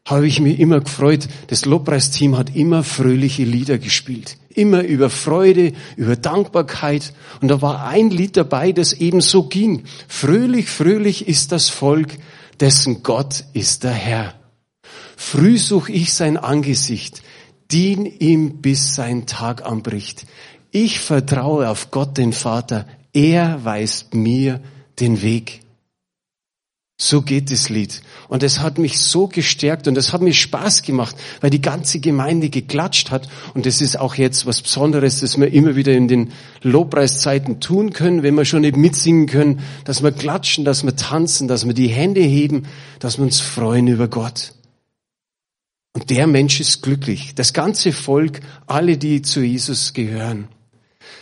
habe 0.05 0.27
ich 0.27 0.39
mich 0.39 0.59
immer 0.59 0.79
gefreut, 0.79 1.27
das 1.47 1.65
Lobpreisteam 1.65 2.37
hat 2.37 2.55
immer 2.55 2.83
fröhliche 2.83 3.43
Lieder 3.43 3.77
gespielt. 3.77 4.37
Immer 4.49 4.81
über 4.83 5.09
Freude, 5.09 5.73
über 5.97 6.15
Dankbarkeit. 6.15 7.13
Und 7.41 7.49
da 7.49 7.61
war 7.61 7.85
ein 7.85 8.09
Lied 8.09 8.35
dabei, 8.35 8.71
das 8.71 8.93
eben 8.93 9.21
so 9.21 9.43
ging. 9.43 9.83
Fröhlich, 10.07 10.67
fröhlich 10.67 11.27
ist 11.27 11.51
das 11.51 11.69
Volk, 11.69 12.17
dessen 12.59 13.03
Gott 13.03 13.43
ist 13.53 13.83
der 13.83 13.91
Herr. 13.91 14.33
Früh 15.15 15.57
such 15.57 15.89
ich 15.89 16.13
sein 16.13 16.37
Angesicht, 16.37 17.21
dien 17.71 18.05
ihm, 18.05 18.61
bis 18.61 18.95
sein 18.95 19.25
Tag 19.25 19.65
anbricht. 19.65 20.25
Ich 20.71 20.99
vertraue 20.99 21.69
auf 21.69 21.91
Gott, 21.91 22.17
den 22.17 22.33
Vater. 22.33 22.85
Er 23.13 23.63
weist 23.65 24.13
mir 24.13 24.61
den 24.99 25.21
Weg. 25.21 25.61
So 27.01 27.21
geht 27.21 27.49
das 27.49 27.69
Lied. 27.69 28.01
Und 28.27 28.43
es 28.43 28.59
hat 28.59 28.77
mich 28.77 28.99
so 28.99 29.27
gestärkt 29.27 29.87
und 29.87 29.97
es 29.97 30.11
hat 30.11 30.21
mir 30.21 30.33
Spaß 30.33 30.81
gemacht, 30.81 31.15
weil 31.39 31.49
die 31.49 31.61
ganze 31.61 32.01
Gemeinde 32.01 32.49
geklatscht 32.49 33.09
hat. 33.09 33.29
Und 33.53 33.65
das 33.65 33.79
ist 33.79 33.97
auch 33.97 34.15
jetzt 34.15 34.45
was 34.45 34.61
Besonderes, 34.61 35.21
das 35.21 35.39
wir 35.39 35.51
immer 35.53 35.77
wieder 35.77 35.93
in 35.93 36.09
den 36.09 36.33
Lobpreiszeiten 36.61 37.61
tun 37.61 37.93
können, 37.93 38.21
wenn 38.21 38.35
wir 38.35 38.43
schon 38.43 38.61
nicht 38.61 38.75
mitsingen 38.75 39.27
können, 39.27 39.61
dass 39.85 40.03
wir 40.03 40.11
klatschen, 40.11 40.65
dass 40.65 40.83
wir 40.83 40.97
tanzen, 40.97 41.47
dass 41.47 41.65
wir 41.65 41.73
die 41.73 41.87
Hände 41.87 42.21
heben, 42.21 42.63
dass 42.99 43.17
wir 43.17 43.23
uns 43.23 43.39
freuen 43.39 43.87
über 43.87 44.09
Gott. 44.09 44.53
Und 45.99 46.09
der 46.11 46.27
Mensch 46.27 46.61
ist 46.61 46.81
glücklich. 46.81 47.35
Das 47.35 47.51
ganze 47.51 47.91
Volk, 47.91 48.39
alle, 48.67 48.97
die 48.97 49.21
zu 49.21 49.41
Jesus 49.41 49.91
gehören. 49.91 50.47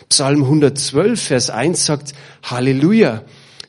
Psalm 0.08 0.44
112, 0.44 1.20
Vers 1.20 1.50
1 1.50 1.84
sagt, 1.84 2.12
Halleluja, 2.44 3.24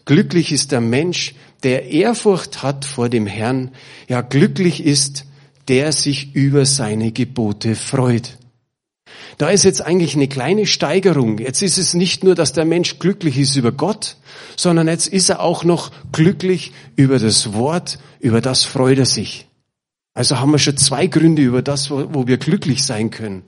glücklich 0.05 0.51
ist 0.51 0.71
der 0.71 0.81
Mensch, 0.81 1.33
der 1.63 1.89
Ehrfurcht 1.89 2.61
hat 2.61 2.85
vor 2.85 3.09
dem 3.09 3.25
Herrn, 3.25 3.71
ja 4.07 4.21
glücklich 4.21 4.85
ist, 4.85 5.25
der 5.67 5.93
sich 5.93 6.35
über 6.35 6.63
seine 6.67 7.11
Gebote 7.11 7.73
freut. 7.73 8.37
Da 9.39 9.49
ist 9.49 9.63
jetzt 9.63 9.81
eigentlich 9.81 10.13
eine 10.13 10.27
kleine 10.27 10.67
Steigerung. 10.67 11.39
Jetzt 11.39 11.63
ist 11.63 11.79
es 11.79 11.95
nicht 11.95 12.23
nur, 12.23 12.35
dass 12.35 12.53
der 12.53 12.65
Mensch 12.65 12.99
glücklich 12.99 13.39
ist 13.39 13.55
über 13.55 13.71
Gott, 13.71 14.17
sondern 14.55 14.87
jetzt 14.87 15.07
ist 15.07 15.29
er 15.29 15.39
auch 15.39 15.63
noch 15.63 15.91
glücklich 16.11 16.71
über 16.95 17.17
das 17.17 17.53
Wort, 17.53 17.97
über 18.19 18.41
das 18.41 18.63
freut 18.63 18.99
er 18.99 19.07
sich. 19.07 19.48
Also 20.13 20.39
haben 20.39 20.51
wir 20.51 20.59
schon 20.59 20.77
zwei 20.77 21.07
Gründe 21.07 21.41
über 21.41 21.61
das, 21.61 21.89
wo 21.89 22.27
wir 22.27 22.37
glücklich 22.37 22.83
sein 22.83 23.09
können. 23.09 23.43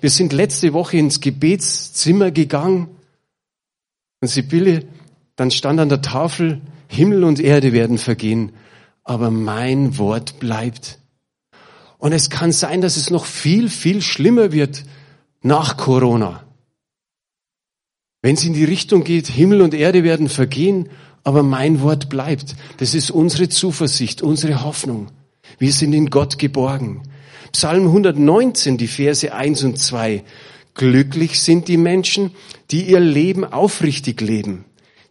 Wir 0.00 0.10
sind 0.10 0.32
letzte 0.32 0.72
Woche 0.72 0.96
ins 0.96 1.20
Gebetszimmer 1.20 2.30
gegangen 2.30 2.88
und 4.20 4.28
Sibylle, 4.28 4.84
dann 5.36 5.50
stand 5.50 5.80
an 5.80 5.88
der 5.88 6.02
Tafel, 6.02 6.60
Himmel 6.88 7.24
und 7.24 7.40
Erde 7.40 7.72
werden 7.72 7.98
vergehen, 7.98 8.52
aber 9.04 9.30
mein 9.30 9.96
Wort 9.98 10.38
bleibt. 10.38 10.98
Und 11.98 12.12
es 12.12 12.30
kann 12.30 12.52
sein, 12.52 12.80
dass 12.80 12.96
es 12.96 13.10
noch 13.10 13.24
viel, 13.24 13.68
viel 13.68 14.02
schlimmer 14.02 14.52
wird 14.52 14.84
nach 15.42 15.76
Corona. 15.76 16.44
Wenn 18.22 18.34
es 18.34 18.44
in 18.44 18.52
die 18.52 18.64
Richtung 18.64 19.04
geht, 19.04 19.28
Himmel 19.28 19.62
und 19.62 19.72
Erde 19.72 20.04
werden 20.04 20.28
vergehen, 20.28 20.90
aber 21.24 21.42
mein 21.42 21.80
Wort 21.80 22.08
bleibt. 22.08 22.54
Das 22.78 22.94
ist 22.94 23.10
unsere 23.10 23.48
Zuversicht, 23.48 24.22
unsere 24.22 24.62
Hoffnung. 24.62 25.10
Wir 25.58 25.72
sind 25.72 25.92
in 25.92 26.10
Gott 26.10 26.38
geborgen. 26.38 27.02
Psalm 27.52 27.86
119, 27.86 28.78
die 28.78 28.86
Verse 28.86 29.32
1 29.32 29.64
und 29.64 29.78
2. 29.78 30.22
Glücklich 30.74 31.40
sind 31.40 31.68
die 31.68 31.76
Menschen, 31.76 32.30
die 32.70 32.88
ihr 32.88 33.00
Leben 33.00 33.44
aufrichtig 33.44 34.20
leben, 34.20 34.64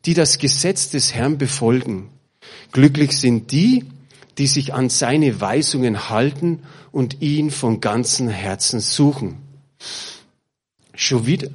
die 0.05 0.13
das 0.13 0.37
Gesetz 0.37 0.89
des 0.89 1.13
Herrn 1.13 1.37
befolgen. 1.37 2.09
Glücklich 2.71 3.17
sind 3.17 3.51
die, 3.51 3.85
die 4.37 4.47
sich 4.47 4.73
an 4.73 4.89
seine 4.89 5.41
Weisungen 5.41 6.09
halten 6.09 6.63
und 6.91 7.21
ihn 7.21 7.51
von 7.51 7.81
ganzem 7.81 8.29
Herzen 8.29 8.79
suchen. 8.79 9.37
Schon 10.95 11.25
wieder. 11.25 11.49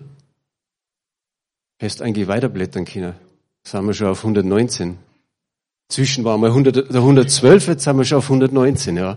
Hast 1.80 2.02
eigentlich 2.02 2.28
weiterblättern 2.28 2.84
können. 2.84 3.14
Sind 3.64 3.86
wir 3.86 3.94
schon 3.94 4.08
auf 4.08 4.18
119. 4.18 4.98
Zwischen 5.94 6.24
waren 6.24 6.40
wir 6.40 6.48
100, 6.48 6.92
112, 6.92 7.68
jetzt 7.68 7.84
sind 7.84 7.96
wir 7.96 8.04
schon 8.04 8.18
auf 8.18 8.24
119, 8.24 8.96
ja. 8.96 9.16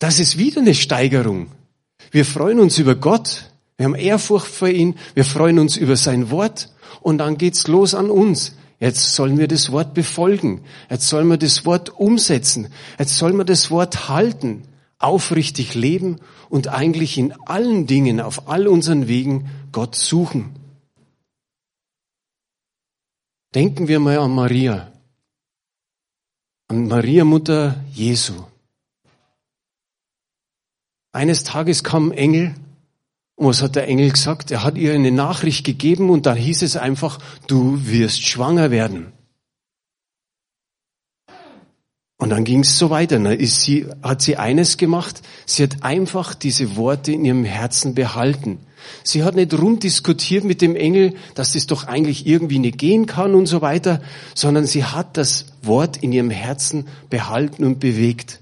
Das 0.00 0.18
ist 0.18 0.36
wieder 0.36 0.62
eine 0.62 0.74
Steigerung. 0.74 1.46
Wir 2.10 2.24
freuen 2.24 2.58
uns 2.58 2.76
über 2.78 2.96
Gott. 2.96 3.52
Wir 3.76 3.84
haben 3.84 3.94
Ehrfurcht 3.94 4.48
vor 4.48 4.66
ihm. 4.66 4.96
Wir 5.14 5.24
freuen 5.24 5.60
uns 5.60 5.76
über 5.76 5.94
sein 5.94 6.30
Wort. 6.32 6.70
Und 7.02 7.18
dann 7.18 7.38
geht's 7.38 7.68
los 7.68 7.94
an 7.94 8.10
uns. 8.10 8.56
Jetzt 8.80 9.14
sollen 9.14 9.38
wir 9.38 9.46
das 9.46 9.70
Wort 9.70 9.94
befolgen. 9.94 10.62
Jetzt 10.90 11.06
sollen 11.08 11.28
wir 11.28 11.36
das 11.36 11.64
Wort 11.64 11.90
umsetzen. 11.90 12.66
Jetzt 12.98 13.16
sollen 13.16 13.36
wir 13.36 13.44
das 13.44 13.70
Wort 13.70 14.08
halten, 14.08 14.64
aufrichtig 14.98 15.76
leben 15.76 16.16
und 16.48 16.66
eigentlich 16.66 17.16
in 17.16 17.32
allen 17.46 17.86
Dingen, 17.86 18.20
auf 18.20 18.48
all 18.48 18.66
unseren 18.66 19.06
Wegen 19.06 19.50
Gott 19.70 19.94
suchen. 19.94 20.59
Denken 23.54 23.88
wir 23.88 23.98
mal 23.98 24.18
an 24.18 24.30
Maria, 24.30 24.92
an 26.68 26.86
Maria 26.86 27.24
Mutter 27.24 27.84
Jesu. 27.92 28.44
Eines 31.12 31.42
Tages 31.42 31.82
kam 31.82 32.12
ein 32.12 32.18
Engel 32.18 32.54
und 33.34 33.48
was 33.48 33.62
hat 33.62 33.74
der 33.74 33.88
Engel 33.88 34.10
gesagt? 34.10 34.52
Er 34.52 34.62
hat 34.62 34.76
ihr 34.76 34.94
eine 34.94 35.10
Nachricht 35.10 35.66
gegeben 35.66 36.10
und 36.10 36.26
da 36.26 36.34
hieß 36.34 36.62
es 36.62 36.76
einfach, 36.76 37.18
du 37.48 37.86
wirst 37.86 38.22
schwanger 38.24 38.70
werden. 38.70 39.12
Und 42.18 42.28
dann 42.28 42.44
ging 42.44 42.60
es 42.60 42.78
so 42.78 42.90
weiter. 42.90 43.18
Ne? 43.18 43.34
Ist 43.34 43.62
sie, 43.62 43.86
hat 44.02 44.20
sie 44.22 44.36
eines 44.36 44.76
gemacht, 44.76 45.22
sie 45.46 45.62
hat 45.64 45.82
einfach 45.82 46.34
diese 46.34 46.76
Worte 46.76 47.12
in 47.12 47.24
ihrem 47.24 47.44
Herzen 47.44 47.94
behalten. 47.94 48.60
Sie 49.02 49.24
hat 49.24 49.34
nicht 49.34 49.54
rund 49.54 49.82
diskutiert 49.82 50.44
mit 50.44 50.62
dem 50.62 50.76
Engel, 50.76 51.14
dass 51.34 51.52
das 51.52 51.66
doch 51.66 51.86
eigentlich 51.86 52.26
irgendwie 52.26 52.58
nicht 52.58 52.78
gehen 52.78 53.06
kann 53.06 53.34
und 53.34 53.46
so 53.46 53.60
weiter, 53.62 54.00
sondern 54.34 54.66
sie 54.66 54.84
hat 54.84 55.16
das 55.16 55.46
Wort 55.62 55.98
in 55.98 56.12
ihrem 56.12 56.30
Herzen 56.30 56.88
behalten 57.08 57.64
und 57.64 57.80
bewegt. 57.80 58.40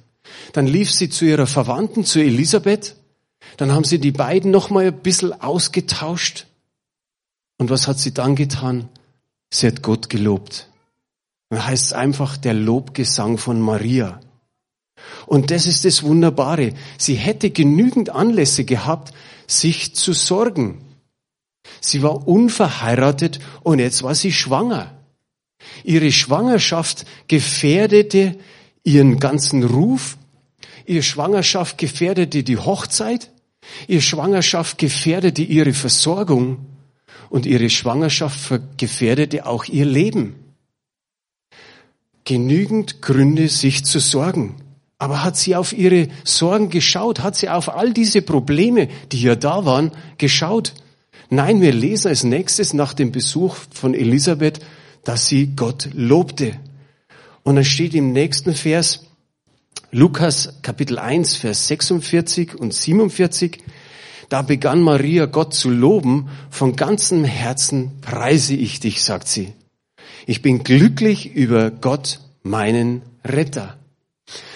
Dann 0.52 0.66
lief 0.66 0.92
sie 0.92 1.08
zu 1.08 1.24
ihrer 1.24 1.46
Verwandten, 1.46 2.04
zu 2.04 2.20
Elisabeth. 2.20 2.96
Dann 3.56 3.72
haben 3.72 3.84
sie 3.84 3.98
die 3.98 4.12
beiden 4.12 4.50
noch 4.50 4.70
mal 4.70 4.86
ein 4.86 4.98
bisschen 4.98 5.38
ausgetauscht. 5.40 6.46
Und 7.58 7.70
was 7.70 7.88
hat 7.88 7.98
sie 7.98 8.14
dann 8.14 8.36
getan? 8.36 8.88
Sie 9.50 9.66
hat 9.66 9.82
Gott 9.82 10.08
gelobt. 10.08 10.68
Dann 11.50 11.66
heißt 11.66 11.86
es 11.86 11.92
einfach 11.92 12.36
der 12.36 12.54
Lobgesang 12.54 13.38
von 13.38 13.60
Maria. 13.60 14.20
Und 15.26 15.50
das 15.50 15.66
ist 15.66 15.84
das 15.84 16.02
Wunderbare. 16.02 16.74
Sie 16.98 17.14
hätte 17.14 17.50
genügend 17.50 18.10
Anlässe 18.10 18.64
gehabt, 18.64 19.12
sich 19.48 19.94
zu 19.96 20.12
sorgen. 20.12 20.84
Sie 21.80 22.02
war 22.02 22.28
unverheiratet 22.28 23.40
und 23.62 23.80
jetzt 23.80 24.02
war 24.04 24.14
sie 24.14 24.32
schwanger. 24.32 24.94
Ihre 25.82 26.12
Schwangerschaft 26.12 27.04
gefährdete 27.26 28.38
ihren 28.84 29.18
ganzen 29.18 29.64
Ruf, 29.64 30.16
ihre 30.86 31.02
Schwangerschaft 31.02 31.78
gefährdete 31.78 32.42
die 32.42 32.56
Hochzeit, 32.56 33.30
ihre 33.86 34.00
Schwangerschaft 34.00 34.78
gefährdete 34.78 35.42
ihre 35.42 35.74
Versorgung 35.74 36.66
und 37.28 37.44
ihre 37.44 37.70
Schwangerschaft 37.70 38.78
gefährdete 38.78 39.46
auch 39.46 39.64
ihr 39.64 39.84
Leben. 39.84 40.36
Genügend 42.24 43.02
Gründe, 43.02 43.48
sich 43.48 43.84
zu 43.84 44.00
sorgen. 44.00 44.56
Aber 44.98 45.22
hat 45.22 45.36
sie 45.36 45.54
auf 45.54 45.72
ihre 45.72 46.08
Sorgen 46.24 46.70
geschaut? 46.70 47.20
Hat 47.20 47.36
sie 47.36 47.48
auf 47.48 47.68
all 47.74 47.92
diese 47.92 48.20
Probleme, 48.20 48.88
die 49.12 49.22
ja 49.22 49.36
da 49.36 49.64
waren, 49.64 49.92
geschaut? 50.18 50.74
Nein, 51.30 51.60
wir 51.60 51.72
lesen 51.72 52.08
als 52.08 52.24
nächstes 52.24 52.74
nach 52.74 52.94
dem 52.94 53.12
Besuch 53.12 53.56
von 53.70 53.94
Elisabeth, 53.94 54.60
dass 55.04 55.28
sie 55.28 55.54
Gott 55.54 55.88
lobte. 55.94 56.54
Und 57.44 57.56
dann 57.56 57.64
steht 57.64 57.94
im 57.94 58.12
nächsten 58.12 58.54
Vers, 58.54 59.06
Lukas 59.90 60.60
Kapitel 60.62 60.98
1, 60.98 61.36
Vers 61.36 61.68
46 61.68 62.56
und 62.56 62.74
47, 62.74 63.62
da 64.28 64.42
begann 64.42 64.82
Maria 64.82 65.26
Gott 65.26 65.54
zu 65.54 65.70
loben, 65.70 66.28
von 66.50 66.76
ganzem 66.76 67.24
Herzen 67.24 68.00
preise 68.02 68.54
ich 68.54 68.80
dich, 68.80 69.02
sagt 69.02 69.28
sie. 69.28 69.54
Ich 70.26 70.42
bin 70.42 70.64
glücklich 70.64 71.34
über 71.34 71.70
Gott, 71.70 72.20
meinen 72.42 73.00
Retter. 73.24 73.77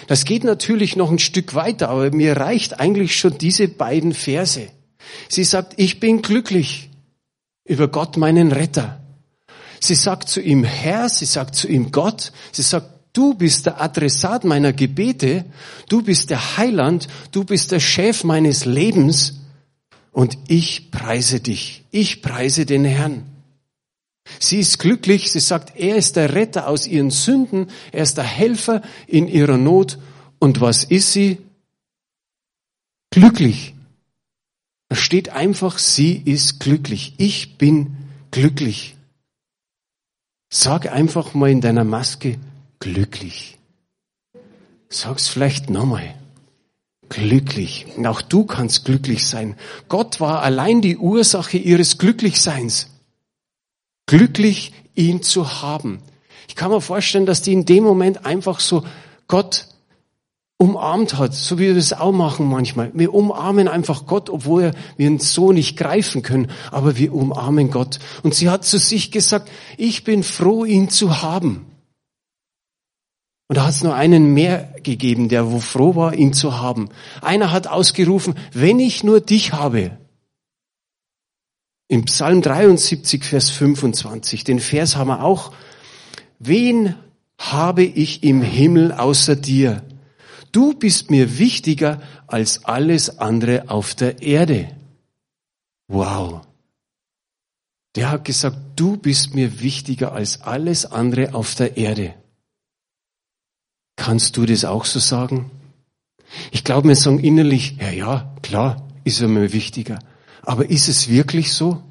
Das 0.07 0.25
geht 0.25 0.43
natürlich 0.43 0.95
noch 0.95 1.11
ein 1.11 1.19
Stück 1.19 1.55
weiter, 1.55 1.89
aber 1.89 2.11
mir 2.11 2.37
reicht 2.37 2.79
eigentlich 2.79 3.17
schon 3.17 3.37
diese 3.37 3.67
beiden 3.67 4.13
Verse. 4.13 4.67
Sie 5.29 5.43
sagt, 5.43 5.73
ich 5.77 5.99
bin 5.99 6.21
glücklich 6.21 6.89
über 7.65 7.87
Gott, 7.87 8.17
meinen 8.17 8.51
Retter. 8.51 9.01
Sie 9.79 9.95
sagt 9.95 10.29
zu 10.29 10.41
ihm 10.41 10.63
Herr, 10.63 11.09
sie 11.09 11.25
sagt 11.25 11.55
zu 11.55 11.67
ihm 11.67 11.91
Gott, 11.91 12.31
sie 12.51 12.61
sagt, 12.61 12.87
du 13.11 13.33
bist 13.33 13.65
der 13.65 13.81
Adressat 13.81 14.43
meiner 14.45 14.73
Gebete, 14.73 15.45
du 15.89 16.01
bist 16.01 16.29
der 16.29 16.57
Heiland, 16.57 17.07
du 17.31 17.43
bist 17.43 17.71
der 17.71 17.79
Chef 17.79 18.23
meines 18.23 18.65
Lebens 18.65 19.41
und 20.11 20.37
ich 20.47 20.89
preise 20.91 21.39
dich, 21.39 21.85
ich 21.91 22.21
preise 22.21 22.65
den 22.65 22.85
Herrn. 22.85 23.32
Sie 24.39 24.59
ist 24.59 24.79
glücklich, 24.79 25.31
sie 25.31 25.39
sagt, 25.39 25.75
er 25.75 25.95
ist 25.95 26.15
der 26.15 26.33
Retter 26.33 26.67
aus 26.67 26.87
ihren 26.87 27.11
Sünden, 27.11 27.69
er 27.91 28.03
ist 28.03 28.17
der 28.17 28.23
Helfer 28.23 28.81
in 29.07 29.27
ihrer 29.27 29.57
Not. 29.57 29.97
Und 30.39 30.61
was 30.61 30.83
ist 30.83 31.11
sie? 31.11 31.39
Glücklich. 33.11 33.73
Da 34.89 34.95
steht 34.95 35.29
einfach, 35.29 35.77
sie 35.77 36.21
ist 36.23 36.59
glücklich. 36.59 37.15
Ich 37.17 37.57
bin 37.57 37.97
glücklich. 38.31 38.95
Sag 40.51 40.91
einfach 40.91 41.33
mal 41.33 41.49
in 41.49 41.61
deiner 41.61 41.83
Maske, 41.83 42.37
glücklich. 42.79 43.57
Sag's 44.89 45.27
vielleicht 45.27 45.69
nochmal. 45.69 46.15
Glücklich. 47.09 47.87
Und 47.97 48.05
auch 48.05 48.21
du 48.21 48.45
kannst 48.45 48.85
glücklich 48.85 49.25
sein. 49.25 49.55
Gott 49.89 50.19
war 50.19 50.41
allein 50.43 50.81
die 50.81 50.97
Ursache 50.97 51.57
ihres 51.57 51.97
Glücklichseins 51.97 52.92
glücklich, 54.05 54.73
ihn 54.95 55.21
zu 55.21 55.61
haben. 55.61 56.01
Ich 56.47 56.55
kann 56.55 56.71
mir 56.71 56.81
vorstellen, 56.81 57.25
dass 57.25 57.41
die 57.41 57.53
in 57.53 57.65
dem 57.65 57.83
Moment 57.83 58.25
einfach 58.25 58.59
so 58.59 58.83
Gott 59.27 59.67
umarmt 60.57 61.17
hat, 61.17 61.33
so 61.33 61.57
wie 61.57 61.67
wir 61.67 61.75
das 61.75 61.93
auch 61.93 62.11
machen 62.11 62.47
manchmal. 62.47 62.91
Wir 62.93 63.13
umarmen 63.13 63.67
einfach 63.67 64.05
Gott, 64.05 64.29
obwohl 64.29 64.71
wir 64.97 65.07
ihn 65.07 65.19
so 65.19 65.51
nicht 65.51 65.77
greifen 65.77 66.21
können, 66.21 66.49
aber 66.71 66.97
wir 66.97 67.13
umarmen 67.13 67.69
Gott. 67.69 67.99
Und 68.23 68.33
sie 68.33 68.49
hat 68.49 68.63
zu 68.63 68.77
sich 68.77 69.11
gesagt, 69.11 69.49
ich 69.77 70.03
bin 70.03 70.23
froh, 70.23 70.63
ihn 70.63 70.89
zu 70.89 71.21
haben. 71.21 71.65
Und 73.49 73.57
da 73.57 73.65
hat 73.65 73.73
es 73.73 73.83
nur 73.83 73.93
einen 73.93 74.33
mehr 74.33 74.73
gegeben, 74.83 75.27
der 75.27 75.51
wo 75.51 75.59
froh 75.59 75.95
war, 75.95 76.13
ihn 76.13 76.33
zu 76.33 76.59
haben. 76.59 76.89
Einer 77.21 77.51
hat 77.51 77.67
ausgerufen, 77.67 78.35
wenn 78.53 78.79
ich 78.79 79.03
nur 79.03 79.19
dich 79.19 79.53
habe. 79.53 79.97
Im 81.93 82.05
Psalm 82.05 82.41
73, 82.41 83.23
Vers 83.23 83.51
25, 83.51 84.43
den 84.43 84.59
Vers 84.59 84.95
haben 84.95 85.09
wir 85.09 85.23
auch. 85.23 85.53
Wen 86.39 86.95
habe 87.37 87.83
ich 87.83 88.23
im 88.23 88.41
Himmel 88.41 88.91
außer 88.91 89.35
dir? 89.35 89.83
Du 90.51 90.73
bist 90.73 91.11
mir 91.11 91.37
wichtiger 91.37 92.01
als 92.25 92.65
alles 92.65 93.19
andere 93.19 93.69
auf 93.69 93.93
der 93.93 94.23
Erde. 94.23 94.75
Wow. 95.87 96.41
Der 97.95 98.09
hat 98.09 98.25
gesagt, 98.25 98.57
du 98.75 98.97
bist 98.97 99.35
mir 99.35 99.61
wichtiger 99.61 100.13
als 100.13 100.41
alles 100.41 100.87
andere 100.87 101.35
auf 101.35 101.53
der 101.53 101.77
Erde. 101.77 102.15
Kannst 103.97 104.35
du 104.35 104.47
das 104.47 104.65
auch 104.65 104.85
so 104.85 104.97
sagen? 104.97 105.51
Ich 106.49 106.63
glaube, 106.63 106.87
wir 106.87 106.95
sagen 106.95 107.19
innerlich, 107.19 107.77
ja, 107.79 107.91
ja, 107.91 108.35
klar, 108.41 108.87
ist 109.03 109.21
er 109.21 109.27
mir 109.27 109.53
wichtiger. 109.53 109.99
Aber 110.45 110.69
ist 110.69 110.87
es 110.87 111.09
wirklich 111.09 111.53
so? 111.53 111.81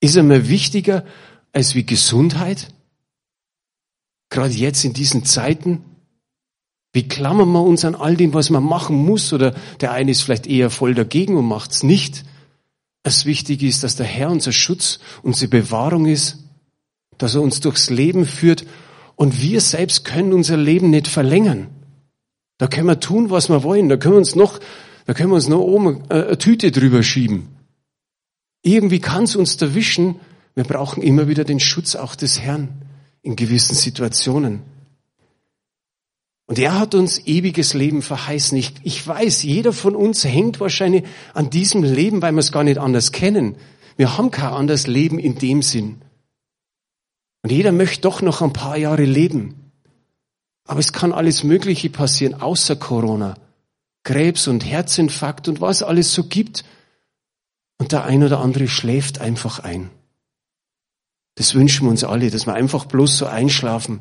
Ist 0.00 0.16
er 0.16 0.22
mir 0.22 0.48
wichtiger 0.48 1.04
als 1.52 1.74
wie 1.74 1.84
Gesundheit? 1.84 2.68
Gerade 4.30 4.54
jetzt 4.54 4.84
in 4.84 4.92
diesen 4.92 5.24
Zeiten? 5.24 5.84
Wie 6.92 7.08
klammern 7.08 7.50
wir 7.52 7.62
uns 7.62 7.84
an 7.84 7.94
all 7.94 8.16
dem, 8.16 8.32
was 8.34 8.50
man 8.50 8.64
machen 8.64 8.96
muss? 8.96 9.32
Oder 9.32 9.54
der 9.80 9.92
eine 9.92 10.10
ist 10.10 10.22
vielleicht 10.22 10.46
eher 10.46 10.70
voll 10.70 10.94
dagegen 10.94 11.36
und 11.36 11.46
macht's 11.46 11.82
nicht. 11.82 12.24
Das 13.02 13.26
Wichtige 13.26 13.66
ist, 13.66 13.82
dass 13.82 13.96
der 13.96 14.06
Herr 14.06 14.30
unser 14.30 14.52
Schutz, 14.52 14.98
unsere 15.22 15.48
Bewahrung 15.48 16.06
ist. 16.06 16.38
dass 17.18 17.34
er 17.34 17.42
uns 17.42 17.60
durchs 17.60 17.90
Leben 17.90 18.26
führt 18.26 18.66
und 19.14 19.40
wir 19.40 19.60
selbst 19.60 20.04
können 20.04 20.32
unser 20.32 20.56
Leben 20.56 20.90
nicht 20.90 21.08
verlängern. 21.08 21.68
Da 22.58 22.66
können 22.66 22.86
wir 22.86 23.00
tun, 23.00 23.30
was 23.30 23.48
wir 23.48 23.62
wollen. 23.62 23.88
Da 23.88 23.96
können 23.96 24.14
wir 24.14 24.18
uns 24.18 24.34
noch, 24.34 24.60
da 25.06 25.14
können 25.14 25.30
wir 25.30 25.36
uns 25.36 25.48
noch 25.48 25.60
oben 25.60 26.02
äh, 26.10 26.24
eine 26.24 26.38
Tüte 26.38 26.70
drüber 26.70 27.02
schieben. 27.02 27.48
Irgendwie 28.66 28.98
kann 28.98 29.22
es 29.22 29.36
uns 29.36 29.62
erwischen. 29.62 30.16
Wir 30.56 30.64
brauchen 30.64 31.00
immer 31.00 31.28
wieder 31.28 31.44
den 31.44 31.60
Schutz 31.60 31.94
auch 31.94 32.16
des 32.16 32.40
Herrn 32.40 32.68
in 33.22 33.36
gewissen 33.36 33.76
Situationen. 33.76 34.62
Und 36.46 36.58
er 36.58 36.76
hat 36.76 36.96
uns 36.96 37.24
ewiges 37.26 37.74
Leben 37.74 38.02
verheißen. 38.02 38.58
Ich, 38.58 38.72
ich 38.82 39.06
weiß, 39.06 39.44
jeder 39.44 39.72
von 39.72 39.94
uns 39.94 40.24
hängt 40.24 40.58
wahrscheinlich 40.58 41.04
an 41.32 41.48
diesem 41.48 41.84
Leben, 41.84 42.22
weil 42.22 42.32
wir 42.32 42.40
es 42.40 42.50
gar 42.50 42.64
nicht 42.64 42.78
anders 42.78 43.12
kennen. 43.12 43.54
Wir 43.96 44.18
haben 44.18 44.32
kein 44.32 44.52
anderes 44.52 44.88
Leben 44.88 45.20
in 45.20 45.38
dem 45.38 45.62
Sinn. 45.62 46.02
Und 47.42 47.52
jeder 47.52 47.70
möchte 47.70 48.00
doch 48.00 48.20
noch 48.20 48.42
ein 48.42 48.52
paar 48.52 48.76
Jahre 48.76 49.04
leben. 49.04 49.70
Aber 50.66 50.80
es 50.80 50.92
kann 50.92 51.12
alles 51.12 51.44
Mögliche 51.44 51.88
passieren, 51.88 52.34
außer 52.34 52.74
Corona. 52.74 53.36
Krebs 54.02 54.48
und 54.48 54.64
Herzinfarkt 54.64 55.46
und 55.46 55.60
was 55.60 55.84
alles 55.84 56.12
so 56.12 56.24
gibt. 56.24 56.64
Und 57.78 57.92
der 57.92 58.04
ein 58.04 58.22
oder 58.22 58.40
andere 58.40 58.68
schläft 58.68 59.20
einfach 59.20 59.58
ein. 59.58 59.90
Das 61.34 61.54
wünschen 61.54 61.86
wir 61.86 61.90
uns 61.90 62.04
alle, 62.04 62.30
dass 62.30 62.46
wir 62.46 62.54
einfach 62.54 62.86
bloß 62.86 63.18
so 63.18 63.26
einschlafen. 63.26 64.00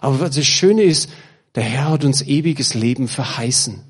Aber 0.00 0.20
was 0.20 0.36
das 0.36 0.46
Schöne 0.46 0.82
ist, 0.82 1.10
der 1.54 1.64
Herr 1.64 1.88
hat 1.90 2.04
uns 2.04 2.22
ewiges 2.22 2.74
Leben 2.74 3.08
verheißen. 3.08 3.82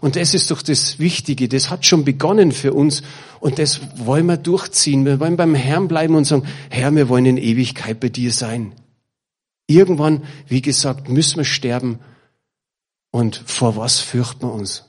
Und 0.00 0.16
das 0.16 0.34
ist 0.34 0.50
doch 0.50 0.62
das 0.62 0.98
Wichtige. 0.98 1.48
Das 1.48 1.70
hat 1.70 1.86
schon 1.86 2.04
begonnen 2.04 2.52
für 2.52 2.74
uns. 2.74 3.02
Und 3.40 3.58
das 3.58 3.80
wollen 3.96 4.26
wir 4.26 4.36
durchziehen. 4.36 5.04
Wir 5.04 5.20
wollen 5.20 5.36
beim 5.36 5.54
Herrn 5.54 5.88
bleiben 5.88 6.16
und 6.16 6.24
sagen, 6.24 6.46
Herr, 6.70 6.94
wir 6.94 7.08
wollen 7.08 7.26
in 7.26 7.36
Ewigkeit 7.36 8.00
bei 8.00 8.08
dir 8.08 8.32
sein. 8.32 8.72
Irgendwann, 9.68 10.24
wie 10.46 10.62
gesagt, 10.62 11.08
müssen 11.08 11.36
wir 11.36 11.44
sterben. 11.44 12.00
Und 13.10 13.42
vor 13.46 13.76
was 13.76 14.00
fürchten 14.00 14.42
wir 14.42 14.52
uns? 14.52 14.87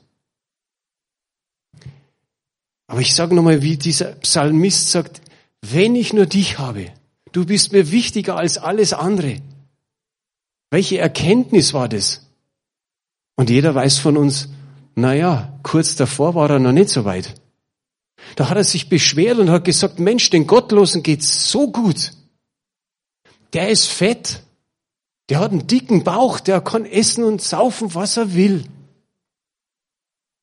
Aber 2.90 3.00
ich 3.00 3.14
sage 3.14 3.36
nochmal, 3.36 3.62
wie 3.62 3.76
dieser 3.76 4.16
Psalmist 4.16 4.90
sagt, 4.90 5.22
wenn 5.62 5.94
ich 5.94 6.12
nur 6.12 6.26
dich 6.26 6.58
habe, 6.58 6.90
du 7.30 7.46
bist 7.46 7.70
mir 7.70 7.92
wichtiger 7.92 8.36
als 8.36 8.58
alles 8.58 8.92
andere. 8.92 9.40
Welche 10.70 10.98
Erkenntnis 10.98 11.72
war 11.72 11.88
das? 11.88 12.26
Und 13.36 13.48
jeder 13.48 13.76
weiß 13.76 13.98
von 13.98 14.16
uns, 14.16 14.48
na 14.96 15.14
ja, 15.14 15.56
kurz 15.62 15.94
davor 15.94 16.34
war 16.34 16.50
er 16.50 16.58
noch 16.58 16.72
nicht 16.72 16.88
so 16.88 17.04
weit. 17.04 17.36
Da 18.34 18.50
hat 18.50 18.56
er 18.56 18.64
sich 18.64 18.88
beschwert 18.88 19.38
und 19.38 19.50
hat 19.50 19.64
gesagt, 19.64 20.00
Mensch, 20.00 20.28
den 20.30 20.48
Gottlosen 20.48 21.04
geht's 21.04 21.48
so 21.48 21.70
gut. 21.70 22.12
Der 23.52 23.68
ist 23.68 23.86
fett. 23.86 24.42
Der 25.28 25.38
hat 25.38 25.52
einen 25.52 25.68
dicken 25.68 26.02
Bauch, 26.02 26.40
der 26.40 26.60
kann 26.60 26.84
essen 26.84 27.22
und 27.22 27.40
saufen, 27.40 27.94
was 27.94 28.16
er 28.16 28.34
will. 28.34 28.64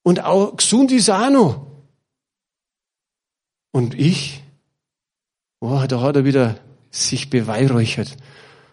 Und 0.04 0.24
auch 0.24 0.56
gesund 0.56 0.94
ist 0.94 1.10
er 1.10 1.28
auch 1.28 1.30
noch. 1.30 1.68
Und 3.72 3.94
ich, 3.94 4.44
oh, 5.60 5.84
da 5.88 6.02
hat 6.02 6.16
er 6.16 6.26
wieder 6.26 6.58
sich 6.90 7.30
beweihräuchert 7.30 8.18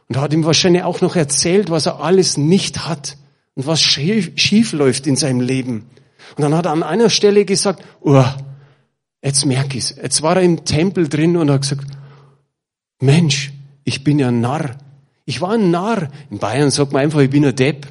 und 0.09 0.17
hat 0.17 0.33
ihm 0.33 0.45
wahrscheinlich 0.45 0.83
auch 0.83 1.01
noch 1.01 1.17
erzählt, 1.17 1.71
was 1.71 1.87
er 1.87 2.01
alles 2.01 2.37
nicht 2.37 2.87
hat 2.87 3.17
und 3.55 3.67
was 3.67 3.81
schief, 3.81 4.33
schief 4.37 4.73
läuft 4.73 5.07
in 5.07 5.17
seinem 5.17 5.41
Leben. 5.41 5.87
Und 6.37 6.43
dann 6.43 6.55
hat 6.55 6.67
er 6.67 6.73
an 6.73 6.83
einer 6.83 7.11
Stelle 7.11 7.45
gesagt, 7.45 7.85
oh, 8.01 8.25
jetzt 9.23 9.45
merk 9.47 9.75
ich's. 9.75 9.95
Jetzt 9.97 10.23
war 10.23 10.37
er 10.37 10.43
im 10.43 10.65
Tempel 10.65 11.09
drin 11.09 11.37
und 11.37 11.51
hat 11.51 11.63
gesagt, 11.63 11.87
Mensch, 13.01 13.53
ich 13.85 14.05
bin 14.05 14.19
ja 14.19 14.29
ein 14.29 14.41
Narr. 14.41 14.77
Ich 15.27 15.41
war 15.41 15.53
ein 15.53 15.71
Narr. 15.71 16.11
In 16.31 16.39
Bayern 16.39 16.71
sagt 16.71 16.93
man 16.93 17.03
einfach, 17.03 17.21
ich 17.21 17.31
bin 17.31 17.45
ein 17.45 17.55
Depp. 17.55 17.87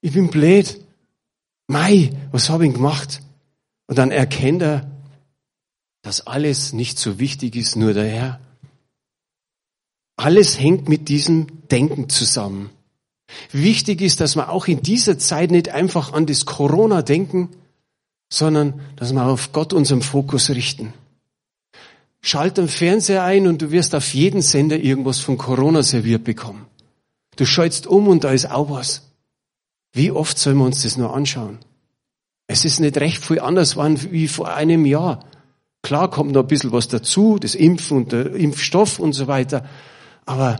Ich 0.00 0.12
bin 0.12 0.30
blöd. 0.30 0.80
Mei, 1.66 2.10
was 2.30 2.48
habe 2.48 2.66
ich 2.66 2.74
gemacht? 2.74 3.22
Und 3.86 3.98
dann 3.98 4.10
erkennt 4.10 4.62
er, 4.62 4.90
dass 6.06 6.24
alles 6.24 6.72
nicht 6.72 7.00
so 7.00 7.18
wichtig 7.18 7.56
ist, 7.56 7.74
nur 7.74 7.92
der 7.92 8.06
Herr. 8.06 8.40
Alles 10.14 10.60
hängt 10.60 10.88
mit 10.88 11.08
diesem 11.08 11.66
Denken 11.68 12.08
zusammen. 12.08 12.70
Wichtig 13.50 14.00
ist, 14.00 14.20
dass 14.20 14.36
wir 14.36 14.50
auch 14.50 14.68
in 14.68 14.82
dieser 14.82 15.18
Zeit 15.18 15.50
nicht 15.50 15.70
einfach 15.70 16.12
an 16.12 16.26
das 16.26 16.46
Corona 16.46 17.02
denken, 17.02 17.48
sondern 18.32 18.80
dass 18.94 19.12
wir 19.12 19.24
auf 19.24 19.50
Gott 19.50 19.72
unseren 19.72 20.00
Fokus 20.00 20.48
richten. 20.50 20.92
Schalt 22.20 22.56
den 22.56 22.68
Fernseher 22.68 23.24
ein 23.24 23.48
und 23.48 23.60
du 23.60 23.72
wirst 23.72 23.92
auf 23.92 24.14
jeden 24.14 24.42
Sender 24.42 24.78
irgendwas 24.78 25.18
von 25.18 25.36
Corona 25.36 25.82
serviert 25.82 26.22
bekommen. 26.22 26.66
Du 27.34 27.44
schaltest 27.44 27.88
um 27.88 28.06
und 28.06 28.22
da 28.22 28.30
ist 28.30 28.48
auch 28.48 28.70
was. 28.70 29.10
Wie 29.92 30.12
oft 30.12 30.38
sollen 30.38 30.58
wir 30.58 30.66
uns 30.66 30.84
das 30.84 30.96
nur 30.96 31.12
anschauen? 31.12 31.58
Es 32.46 32.64
ist 32.64 32.78
nicht 32.78 32.96
recht 32.98 33.24
viel 33.24 33.40
anders 33.40 33.76
wie 33.76 34.28
vor 34.28 34.54
einem 34.54 34.86
Jahr. 34.86 35.24
Klar 35.86 36.10
kommt 36.10 36.32
noch 36.32 36.40
ein 36.42 36.48
bisschen 36.48 36.72
was 36.72 36.88
dazu, 36.88 37.38
das 37.38 37.54
Impfen 37.54 37.98
und 37.98 38.10
der 38.10 38.34
Impfstoff 38.34 38.98
und 38.98 39.12
so 39.12 39.28
weiter. 39.28 39.64
Aber 40.24 40.58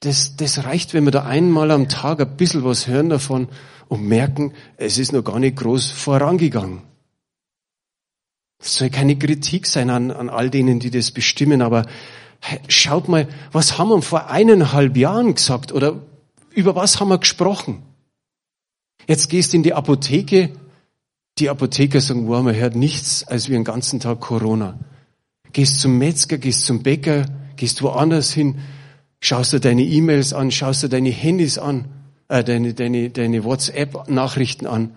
das, 0.00 0.36
das 0.36 0.64
reicht, 0.64 0.92
wenn 0.92 1.04
wir 1.04 1.12
da 1.12 1.24
einmal 1.24 1.70
am 1.70 1.88
Tag 1.88 2.20
ein 2.20 2.36
bisschen 2.36 2.62
was 2.62 2.86
hören 2.86 3.08
davon 3.08 3.48
und 3.88 4.02
merken, 4.02 4.52
es 4.76 4.98
ist 4.98 5.14
noch 5.14 5.24
gar 5.24 5.38
nicht 5.38 5.56
groß 5.56 5.90
vorangegangen. 5.92 6.82
Es 8.58 8.74
soll 8.74 8.90
keine 8.90 9.16
Kritik 9.16 9.66
sein 9.66 9.88
an, 9.88 10.10
an 10.10 10.28
all 10.28 10.50
denen, 10.50 10.78
die 10.78 10.90
das 10.90 11.10
bestimmen, 11.10 11.62
aber 11.62 11.86
schaut 12.68 13.08
mal, 13.08 13.28
was 13.52 13.78
haben 13.78 13.88
wir 13.88 14.02
vor 14.02 14.28
eineinhalb 14.28 14.94
Jahren 14.98 15.36
gesagt 15.36 15.72
oder 15.72 16.02
über 16.50 16.76
was 16.76 17.00
haben 17.00 17.08
wir 17.08 17.16
gesprochen? 17.16 17.82
Jetzt 19.06 19.30
gehst 19.30 19.54
du 19.54 19.56
in 19.56 19.62
die 19.62 19.72
Apotheke, 19.72 20.50
die 21.38 21.50
Apotheker 21.50 22.00
sagen, 22.00 22.28
wow, 22.28 22.42
man 22.42 22.54
hört 22.54 22.76
nichts 22.76 23.24
als 23.24 23.48
wie 23.48 23.52
den 23.52 23.64
ganzen 23.64 24.00
Tag 24.00 24.20
Corona. 24.20 24.78
Gehst 25.52 25.80
zum 25.80 25.98
Metzger, 25.98 26.38
gehst 26.38 26.64
zum 26.64 26.82
Bäcker, 26.82 27.26
gehst 27.56 27.82
woanders 27.82 28.32
hin, 28.32 28.56
Schaust 29.20 29.52
du 29.52 29.60
deine 29.60 29.82
E-Mails 29.82 30.32
an, 30.32 30.50
schaust 30.50 30.82
du 30.82 30.88
deine 30.88 31.10
Handys 31.10 31.58
an, 31.58 31.86
äh, 32.28 32.44
deine, 32.44 32.74
deine, 32.74 33.10
deine 33.10 33.44
WhatsApp-Nachrichten 33.44 34.66
an. 34.66 34.94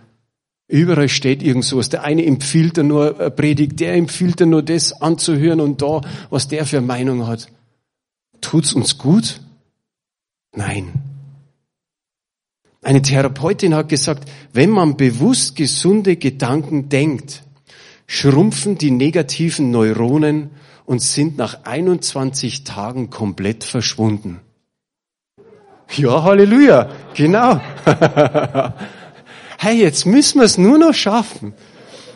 Überall 0.68 1.10
steht 1.10 1.42
irgend 1.42 1.66
sowas. 1.66 1.90
Der 1.90 2.04
eine 2.04 2.26
empfiehlt 2.26 2.78
dir 2.78 2.84
nur 2.84 3.14
Predigt, 3.32 3.80
der 3.80 3.96
empfiehlt 3.96 4.40
dir 4.40 4.46
nur 4.46 4.62
das 4.62 5.02
anzuhören 5.02 5.62
und 5.62 5.82
da, 5.82 6.02
was 6.30 6.48
der 6.48 6.66
für 6.66 6.82
Meinung 6.82 7.26
hat. 7.26 7.48
Tut's 8.40 8.74
uns 8.74 8.98
gut? 8.98 9.42
Nein. 10.56 11.09
Eine 12.82 13.02
Therapeutin 13.02 13.76
hat 13.76 13.90
gesagt, 13.90 14.30
wenn 14.54 14.70
man 14.70 14.96
bewusst 14.96 15.56
gesunde 15.56 16.16
Gedanken 16.16 16.88
denkt, 16.90 17.44
schrumpfen 18.08 18.78
die 18.78 18.92
negativen 18.92 19.70
Neuronen 19.70 20.52
und 20.86 21.02
sind 21.02 21.38
nach 21.38 21.66
21 21.66 22.64
Tagen 22.64 23.10
komplett 23.10 23.64
verschwunden. 23.64 24.40
Ja, 25.92 26.24
Halleluja, 26.24 26.90
genau. 27.16 27.60
hey, 29.58 29.82
jetzt 29.82 30.06
müssen 30.06 30.40
wir 30.40 30.46
es 30.46 30.58
nur 30.58 30.78
noch 30.78 30.94
schaffen. 30.94 31.54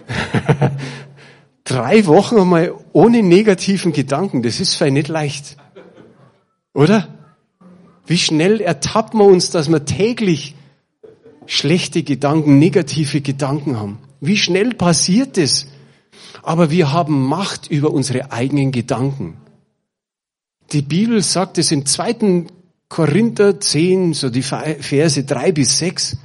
Drei 1.63 2.05
Wochen 2.05 2.37
einmal 2.37 2.73
ohne 2.93 3.21
negativen 3.21 3.93
Gedanken, 3.93 4.43
das 4.43 4.59
ist 4.59 4.75
vielleicht 4.75 4.93
nicht 4.93 5.07
leicht. 5.07 5.57
Oder? 6.73 7.07
Wie 8.05 8.17
schnell 8.17 8.61
ertappen 8.61 9.19
wir 9.19 9.25
uns, 9.25 9.49
dass 9.49 9.69
wir 9.69 9.85
täglich 9.85 10.55
schlechte 11.45 12.03
Gedanken, 12.03 12.59
negative 12.59 13.21
Gedanken 13.21 13.79
haben? 13.79 13.99
Wie 14.19 14.37
schnell 14.37 14.73
passiert 14.73 15.37
das? 15.37 15.67
aber 16.43 16.69
wir 16.69 16.91
haben 16.91 17.25
Macht 17.25 17.67
über 17.71 17.91
unsere 17.91 18.31
eigenen 18.31 18.71
Gedanken. 18.71 19.37
Die 20.71 20.81
Bibel 20.81 21.21
sagt 21.21 21.57
es 21.57 21.71
im 21.71 21.85
zweiten 21.85 22.47
Korinther 22.89 23.59
10, 23.59 24.13
so 24.13 24.29
die 24.29 24.43
Verse 24.43 25.23
drei 25.23 25.51
bis 25.51 25.77
sechs, 25.79 26.17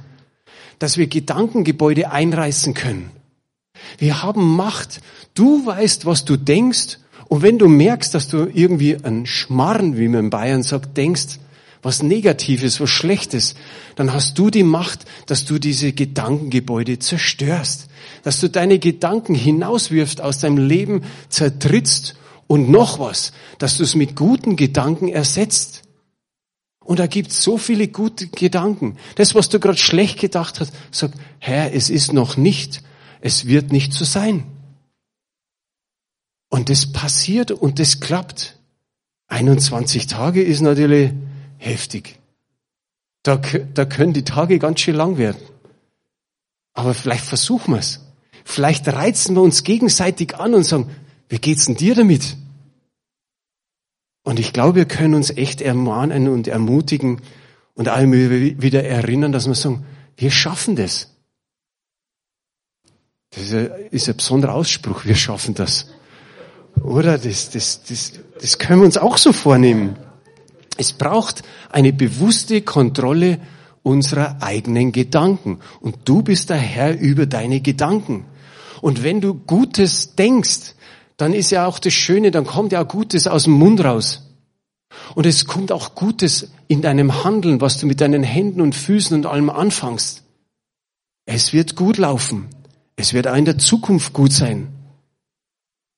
dass 0.77 0.97
wir 0.97 1.07
Gedankengebäude 1.07 2.11
einreißen 2.11 2.73
können. 2.73 3.11
Wir 3.97 4.21
haben 4.21 4.55
Macht. 4.55 5.01
Du 5.33 5.65
weißt, 5.65 6.05
was 6.05 6.25
du 6.25 6.37
denkst. 6.37 6.99
Und 7.27 7.41
wenn 7.41 7.57
du 7.57 7.67
merkst, 7.67 8.13
dass 8.13 8.27
du 8.27 8.49
irgendwie 8.51 8.97
ein 9.03 9.25
Schmarren, 9.25 9.97
wie 9.97 10.07
man 10.07 10.25
in 10.25 10.29
Bayern 10.29 10.63
sagt, 10.63 10.97
denkst, 10.97 11.39
was 11.81 12.03
Negatives, 12.03 12.79
was 12.79 12.89
Schlechtes, 12.89 13.55
dann 13.95 14.13
hast 14.13 14.37
du 14.37 14.49
die 14.49 14.63
Macht, 14.63 15.05
dass 15.27 15.45
du 15.45 15.59
diese 15.59 15.93
Gedankengebäude 15.93 16.99
zerstörst, 16.99 17.87
dass 18.23 18.39
du 18.39 18.49
deine 18.49 18.79
Gedanken 18.79 19.35
hinauswirfst 19.35 20.21
aus 20.21 20.39
deinem 20.39 20.57
Leben, 20.57 21.03
zertrittst 21.29 22.15
und 22.47 22.69
noch 22.69 22.99
was, 22.99 23.31
dass 23.59 23.77
du 23.77 23.83
es 23.83 23.95
mit 23.95 24.15
guten 24.15 24.55
Gedanken 24.55 25.07
ersetzt. 25.07 25.83
Und 26.83 26.99
da 26.99 27.07
gibt's 27.07 27.43
so 27.43 27.57
viele 27.57 27.87
gute 27.87 28.27
Gedanken. 28.27 28.97
Das, 29.15 29.35
was 29.35 29.49
du 29.49 29.59
gerade 29.59 29.77
schlecht 29.77 30.19
gedacht 30.19 30.59
hast, 30.59 30.73
sag, 30.91 31.11
Herr, 31.37 31.73
es 31.73 31.89
ist 31.89 32.13
noch 32.13 32.35
nicht, 32.35 32.81
es 33.21 33.45
wird 33.45 33.71
nicht 33.71 33.93
so 33.93 34.05
sein. 34.05 34.45
Und 36.49 36.69
das 36.69 36.91
passiert 36.91 37.51
und 37.51 37.77
das 37.79 37.99
klappt. 37.99 38.57
21 39.27 40.07
Tage 40.07 40.41
ist 40.41 40.61
natürlich 40.61 41.11
heftig. 41.59 42.19
Da, 43.23 43.35
da 43.35 43.85
können 43.85 44.13
die 44.13 44.23
Tage 44.23 44.57
ganz 44.57 44.79
schön 44.79 44.95
lang 44.95 45.17
werden. 45.17 45.41
Aber 46.73 46.93
vielleicht 46.93 47.25
versuchen 47.25 47.73
wir 47.73 47.79
es. 47.79 47.99
Vielleicht 48.45 48.87
reizen 48.87 49.35
wir 49.35 49.41
uns 49.41 49.63
gegenseitig 49.63 50.35
an 50.37 50.55
und 50.55 50.63
sagen, 50.63 50.89
wie 51.27 51.37
geht's 51.37 51.65
denn 51.65 51.75
dir 51.75 51.93
damit? 51.93 52.35
Und 54.23 54.39
ich 54.39 54.53
glaube, 54.53 54.75
wir 54.75 54.85
können 54.85 55.13
uns 55.13 55.29
echt 55.29 55.61
ermahnen 55.61 56.27
und 56.27 56.47
ermutigen 56.47 57.21
und 57.75 57.89
allem 57.89 58.11
wieder 58.61 58.83
erinnern, 58.83 59.31
dass 59.31 59.47
wir 59.47 59.55
sagen, 59.55 59.85
wir 60.17 60.31
schaffen 60.31 60.75
das. 60.75 61.13
Das 63.31 63.43
ist 63.43 63.53
ein, 63.53 63.71
ist 63.91 64.09
ein 64.09 64.17
besonderer 64.17 64.55
Ausspruch, 64.55 65.05
wir 65.05 65.15
schaffen 65.15 65.53
das. 65.53 65.87
Oder? 66.81 67.17
Das, 67.17 67.51
das, 67.51 67.83
das, 67.83 68.13
das 68.39 68.57
können 68.57 68.79
wir 68.81 68.85
uns 68.85 68.97
auch 68.97 69.17
so 69.17 69.31
vornehmen. 69.33 69.97
Es 70.79 70.93
braucht 70.93 71.43
eine 71.69 71.91
bewusste 71.91 72.61
Kontrolle 72.61 73.39
unserer 73.83 74.41
eigenen 74.41 74.93
Gedanken. 74.93 75.59
Und 75.81 75.97
du 76.05 76.21
bist 76.21 76.49
der 76.49 76.55
Herr 76.55 76.97
über 76.97 77.25
deine 77.25 77.59
Gedanken. 77.59 78.23
Und 78.79 79.03
wenn 79.03 79.19
du 79.19 79.33
Gutes 79.33 80.15
denkst, 80.15 80.75
dann 81.17 81.33
ist 81.33 81.51
ja 81.51 81.65
auch 81.65 81.79
das 81.79 81.91
Schöne, 81.91 82.31
dann 82.31 82.45
kommt 82.45 82.71
ja 82.71 82.81
auch 82.81 82.87
Gutes 82.87 83.27
aus 83.27 83.43
dem 83.43 83.55
Mund 83.55 83.83
raus. 83.83 84.21
Und 85.15 85.25
es 85.25 85.43
kommt 85.47 85.73
auch 85.73 85.95
Gutes 85.95 86.49
in 86.69 86.81
deinem 86.81 87.25
Handeln, 87.25 87.59
was 87.59 87.77
du 87.77 87.85
mit 87.85 87.99
deinen 87.99 88.23
Händen 88.23 88.61
und 88.61 88.73
Füßen 88.73 89.17
und 89.17 89.25
allem 89.25 89.49
anfangst. 89.49 90.23
Es 91.25 91.51
wird 91.51 91.75
gut 91.75 91.97
laufen. 91.97 92.47
Es 92.95 93.13
wird 93.13 93.27
auch 93.27 93.35
in 93.35 93.43
der 93.43 93.57
Zukunft 93.57 94.13
gut 94.13 94.31
sein. 94.31 94.69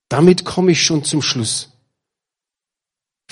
Damit 0.09 0.43
komme 0.43 0.71
ich 0.71 0.81
schon 0.81 1.03
zum 1.03 1.21
Schluss. 1.21 1.70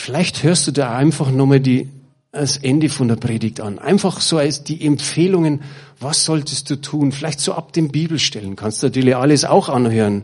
Vielleicht 0.01 0.43
hörst 0.43 0.65
du 0.65 0.71
da 0.71 0.95
einfach 0.95 1.29
nochmal 1.29 1.59
die, 1.59 1.89
das 2.31 2.55
Ende 2.55 2.87
von 2.87 3.09
der 3.09 3.17
Predigt 3.17 3.59
an. 3.59 3.79
Einfach 3.79 4.21
so 4.21 4.37
als 4.37 4.63
die 4.63 4.85
Empfehlungen, 4.85 5.59
was 5.99 6.23
solltest 6.23 6.69
du 6.69 6.77
tun? 6.77 7.11
Vielleicht 7.11 7.41
so 7.41 7.53
ab 7.53 7.73
den 7.73 7.89
Bibelstellen. 7.89 8.55
Kannst 8.55 8.81
du 8.81 8.87
natürlich 8.87 9.17
alles 9.17 9.43
auch 9.43 9.67
anhören. 9.67 10.23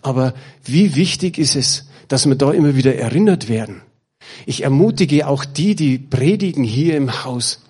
Aber 0.00 0.32
wie 0.64 0.94
wichtig 0.94 1.38
ist 1.38 1.56
es, 1.56 1.88
dass 2.06 2.26
wir 2.26 2.36
da 2.36 2.52
immer 2.52 2.76
wieder 2.76 2.94
erinnert 2.94 3.48
werden? 3.48 3.82
Ich 4.46 4.62
ermutige 4.62 5.26
auch 5.26 5.44
die, 5.44 5.74
die 5.74 5.98
predigen 5.98 6.62
hier 6.62 6.96
im 6.96 7.24
Haus, 7.24 7.64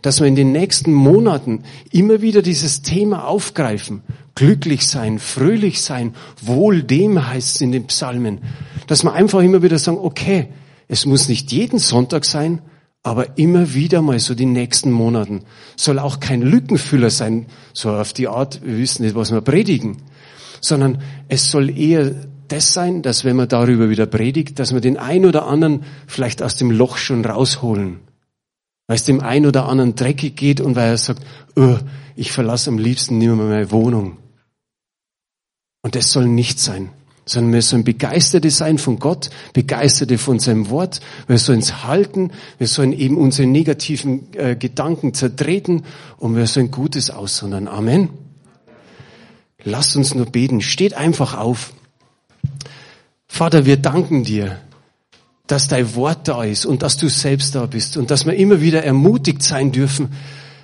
dass 0.00 0.20
wir 0.20 0.26
in 0.26 0.34
den 0.34 0.50
nächsten 0.50 0.94
Monaten 0.94 1.64
immer 1.92 2.22
wieder 2.22 2.40
dieses 2.40 2.80
Thema 2.80 3.26
aufgreifen. 3.26 4.00
Glücklich 4.34 4.86
sein, 4.86 5.18
fröhlich 5.18 5.82
sein, 5.82 6.14
wohl 6.40 6.82
dem 6.82 7.28
heißt 7.28 7.56
es 7.56 7.60
in 7.60 7.72
den 7.72 7.86
Psalmen. 7.86 8.38
Dass 8.86 9.04
wir 9.04 9.12
einfach 9.12 9.42
immer 9.42 9.62
wieder 9.62 9.78
sagen, 9.78 9.98
okay, 9.98 10.48
es 10.88 11.06
muss 11.06 11.28
nicht 11.28 11.52
jeden 11.52 11.78
Sonntag 11.78 12.24
sein, 12.24 12.62
aber 13.02 13.38
immer 13.38 13.74
wieder 13.74 14.02
mal 14.02 14.18
so 14.18 14.34
die 14.34 14.46
nächsten 14.46 14.90
Monaten. 14.90 15.42
Soll 15.76 15.98
auch 15.98 16.18
kein 16.20 16.42
Lückenfüller 16.42 17.10
sein, 17.10 17.46
so 17.72 17.90
auf 17.90 18.12
die 18.12 18.28
Art, 18.28 18.60
wir 18.64 18.78
wissen 18.78 19.04
nicht, 19.04 19.14
was 19.14 19.32
wir 19.32 19.40
predigen, 19.40 20.02
sondern 20.60 21.02
es 21.28 21.50
soll 21.50 21.76
eher 21.76 22.14
das 22.48 22.72
sein, 22.72 23.02
dass 23.02 23.24
wenn 23.24 23.36
man 23.36 23.48
darüber 23.48 23.90
wieder 23.90 24.06
predigt, 24.06 24.58
dass 24.58 24.72
wir 24.72 24.80
den 24.80 24.96
ein 24.96 25.24
oder 25.24 25.46
anderen 25.46 25.84
vielleicht 26.06 26.42
aus 26.42 26.56
dem 26.56 26.70
Loch 26.70 26.96
schon 26.96 27.24
rausholen 27.24 28.00
weil 28.86 28.96
es 28.96 29.04
dem 29.04 29.20
einen 29.20 29.46
oder 29.46 29.68
anderen 29.68 29.94
dreckig 29.94 30.36
geht 30.36 30.60
und 30.60 30.76
weil 30.76 30.90
er 30.90 30.98
sagt, 30.98 31.24
oh, 31.56 31.78
ich 32.14 32.32
verlasse 32.32 32.70
am 32.70 32.78
liebsten 32.78 33.18
nicht 33.18 33.28
mehr 33.28 33.36
meine 33.36 33.70
Wohnung. 33.70 34.18
Und 35.82 35.94
das 35.94 36.12
soll 36.12 36.26
nicht 36.26 36.58
sein, 36.58 36.90
sondern 37.26 37.52
wir 37.52 37.62
sollen 37.62 37.84
Begeisterte 37.84 38.50
sein 38.50 38.78
von 38.78 38.98
Gott, 38.98 39.30
Begeisterte 39.52 40.16
von 40.16 40.38
seinem 40.38 40.70
Wort. 40.70 41.00
Wir 41.26 41.38
sollen 41.38 41.58
es 41.58 41.84
halten, 41.84 42.30
wir 42.58 42.68
sollen 42.68 42.92
eben 42.92 43.18
unsere 43.18 43.48
negativen 43.48 44.32
äh, 44.34 44.56
Gedanken 44.56 45.12
zertreten 45.12 45.84
und 46.16 46.36
wir 46.36 46.46
sollen 46.46 46.70
Gutes 46.70 47.10
aussondern. 47.10 47.68
Amen. 47.68 48.10
Lass 49.64 49.96
uns 49.96 50.14
nur 50.14 50.26
beten. 50.26 50.62
Steht 50.62 50.94
einfach 50.94 51.36
auf. 51.36 51.72
Vater, 53.26 53.66
wir 53.66 53.76
danken 53.76 54.22
dir 54.22 54.58
dass 55.46 55.68
dein 55.68 55.94
Wort 55.94 56.28
da 56.28 56.44
ist 56.44 56.66
und 56.66 56.82
dass 56.82 56.96
du 56.96 57.08
selbst 57.08 57.54
da 57.54 57.66
bist 57.66 57.96
und 57.96 58.10
dass 58.10 58.26
wir 58.26 58.34
immer 58.34 58.60
wieder 58.60 58.82
ermutigt 58.82 59.42
sein 59.42 59.72
dürfen, 59.72 60.12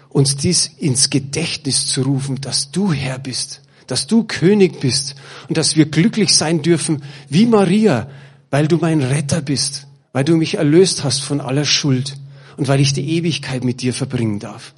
uns 0.09 0.37
dies 0.37 0.66
ins 0.79 1.11
Gedächtnis 1.11 1.87
zu 1.87 2.03
rufen, 2.03 2.40
dass 2.40 2.70
du 2.70 2.92
Herr 2.92 3.18
bist, 3.18 3.62
dass 3.86 4.06
du 4.06 4.24
König 4.24 4.80
bist 4.80 5.14
und 5.48 5.56
dass 5.56 5.76
wir 5.76 5.86
glücklich 5.86 6.34
sein 6.34 6.62
dürfen 6.62 7.02
wie 7.28 7.46
Maria, 7.46 8.08
weil 8.50 8.68
du 8.68 8.76
mein 8.76 9.02
Retter 9.02 9.40
bist, 9.40 9.86
weil 10.12 10.24
du 10.24 10.36
mich 10.36 10.56
erlöst 10.56 11.04
hast 11.04 11.22
von 11.22 11.40
aller 11.40 11.64
Schuld 11.64 12.16
und 12.56 12.68
weil 12.68 12.80
ich 12.80 12.92
die 12.92 13.16
Ewigkeit 13.16 13.64
mit 13.64 13.82
dir 13.82 13.94
verbringen 13.94 14.38
darf. 14.38 14.74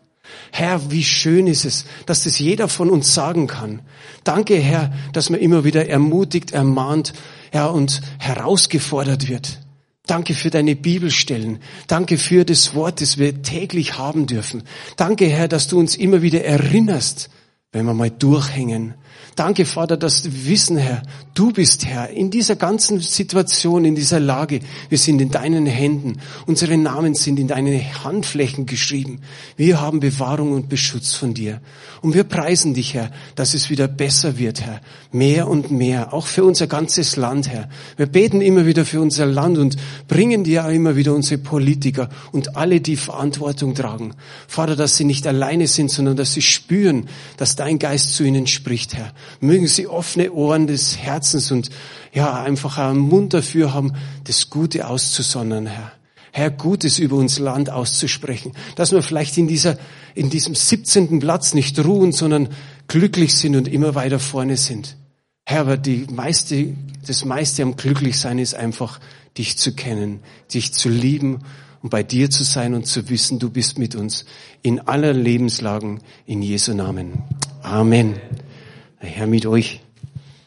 Herr, 0.52 0.90
wie 0.90 1.04
schön 1.04 1.46
ist 1.46 1.64
es, 1.64 1.84
dass 2.06 2.24
das 2.24 2.38
jeder 2.38 2.68
von 2.68 2.90
uns 2.90 3.12
sagen 3.14 3.46
kann. 3.46 3.80
Danke, 4.22 4.56
Herr, 4.56 4.92
dass 5.12 5.30
man 5.30 5.40
immer 5.40 5.64
wieder 5.64 5.88
ermutigt, 5.88 6.52
ermahnt, 6.52 7.12
Herr, 7.50 7.72
und 7.72 8.00
herausgefordert 8.18 9.28
wird. 9.28 9.58
Danke 10.06 10.34
für 10.34 10.50
deine 10.50 10.76
Bibelstellen. 10.76 11.60
Danke 11.86 12.18
für 12.18 12.44
das 12.44 12.74
Wort, 12.74 13.00
das 13.00 13.16
wir 13.16 13.42
täglich 13.42 13.96
haben 13.96 14.26
dürfen. 14.26 14.62
Danke, 14.96 15.26
Herr, 15.26 15.48
dass 15.48 15.66
du 15.66 15.78
uns 15.78 15.96
immer 15.96 16.20
wieder 16.20 16.44
erinnerst, 16.44 17.30
wenn 17.74 17.86
wir 17.86 17.92
mal 17.92 18.10
durchhängen, 18.10 18.94
Danke, 19.36 19.66
Vater, 19.66 19.96
dass 19.96 20.24
wir 20.24 20.46
wissen, 20.46 20.76
Herr, 20.76 21.02
du 21.34 21.50
bist 21.50 21.84
Herr 21.84 22.10
in 22.10 22.30
dieser 22.30 22.54
ganzen 22.54 23.00
Situation, 23.00 23.84
in 23.84 23.96
dieser 23.96 24.20
Lage. 24.20 24.60
Wir 24.88 24.98
sind 24.98 25.20
in 25.20 25.30
deinen 25.30 25.66
Händen. 25.66 26.20
Unsere 26.46 26.78
Namen 26.78 27.14
sind 27.14 27.40
in 27.40 27.48
deine 27.48 28.04
Handflächen 28.04 28.66
geschrieben. 28.66 29.22
Wir 29.56 29.80
haben 29.80 29.98
Bewahrung 29.98 30.52
und 30.52 30.68
Beschutz 30.68 31.14
von 31.14 31.34
dir. 31.34 31.60
Und 32.00 32.14
wir 32.14 32.22
preisen 32.22 32.74
dich, 32.74 32.94
Herr, 32.94 33.10
dass 33.34 33.54
es 33.54 33.70
wieder 33.70 33.88
besser 33.88 34.38
wird, 34.38 34.60
Herr. 34.60 34.80
Mehr 35.10 35.48
und 35.48 35.72
mehr, 35.72 36.14
auch 36.14 36.28
für 36.28 36.44
unser 36.44 36.68
ganzes 36.68 37.16
Land, 37.16 37.48
Herr. 37.48 37.68
Wir 37.96 38.06
beten 38.06 38.40
immer 38.40 38.66
wieder 38.66 38.84
für 38.84 39.00
unser 39.00 39.26
Land 39.26 39.58
und 39.58 39.76
bringen 40.06 40.44
dir 40.44 40.64
auch 40.64 40.70
immer 40.70 40.94
wieder 40.94 41.12
unsere 41.12 41.38
Politiker 41.38 42.08
und 42.30 42.56
alle, 42.56 42.80
die 42.80 42.96
Verantwortung 42.96 43.74
tragen. 43.74 44.14
Vater, 44.46 44.76
dass 44.76 44.96
sie 44.96 45.04
nicht 45.04 45.26
alleine 45.26 45.66
sind, 45.66 45.90
sondern 45.90 46.14
dass 46.14 46.34
sie 46.34 46.42
spüren, 46.42 47.08
dass 47.36 47.56
dein 47.56 47.80
Geist 47.80 48.14
zu 48.14 48.22
ihnen 48.22 48.46
spricht, 48.46 48.94
Herr. 48.94 49.12
Mögen 49.40 49.66
sie 49.66 49.86
offene 49.86 50.32
Ohren 50.32 50.66
des 50.66 50.98
Herzens 50.98 51.50
und 51.50 51.70
ja, 52.12 52.42
einfach 52.42 52.78
einen 52.78 52.98
Mund 52.98 53.34
dafür 53.34 53.74
haben, 53.74 53.92
das 54.24 54.50
Gute 54.50 54.88
auszusondern, 54.88 55.66
Herr. 55.66 55.92
Herr, 56.32 56.50
Gutes 56.50 56.98
über 56.98 57.16
uns 57.16 57.38
Land 57.38 57.70
auszusprechen. 57.70 58.54
Dass 58.74 58.90
wir 58.90 59.02
vielleicht 59.02 59.38
in 59.38 59.46
dieser, 59.46 59.78
in 60.16 60.30
diesem 60.30 60.56
17. 60.56 61.20
Platz 61.20 61.54
nicht 61.54 61.78
ruhen, 61.84 62.10
sondern 62.10 62.48
glücklich 62.88 63.36
sind 63.36 63.54
und 63.54 63.68
immer 63.68 63.94
weiter 63.94 64.18
vorne 64.18 64.56
sind. 64.56 64.96
Herr, 65.46 65.60
aber 65.60 65.76
die 65.76 66.06
meiste, 66.10 66.74
das 67.06 67.24
meiste 67.24 67.62
am 67.62 67.76
Glücklichsein 67.76 68.40
ist 68.40 68.54
einfach, 68.54 68.98
dich 69.38 69.58
zu 69.58 69.74
kennen, 69.74 70.20
dich 70.52 70.72
zu 70.72 70.88
lieben 70.88 71.40
und 71.82 71.90
bei 71.90 72.02
dir 72.02 72.30
zu 72.30 72.44
sein 72.44 72.74
und 72.74 72.86
zu 72.86 73.08
wissen, 73.10 73.38
du 73.38 73.50
bist 73.50 73.78
mit 73.78 73.94
uns 73.94 74.24
in 74.62 74.80
aller 74.80 75.12
Lebenslagen 75.12 76.00
in 76.26 76.42
Jesu 76.42 76.74
Namen. 76.74 77.22
Amen. 77.62 78.14
Herr 79.04 79.26
mit 79.26 79.46
euch. 79.46 79.83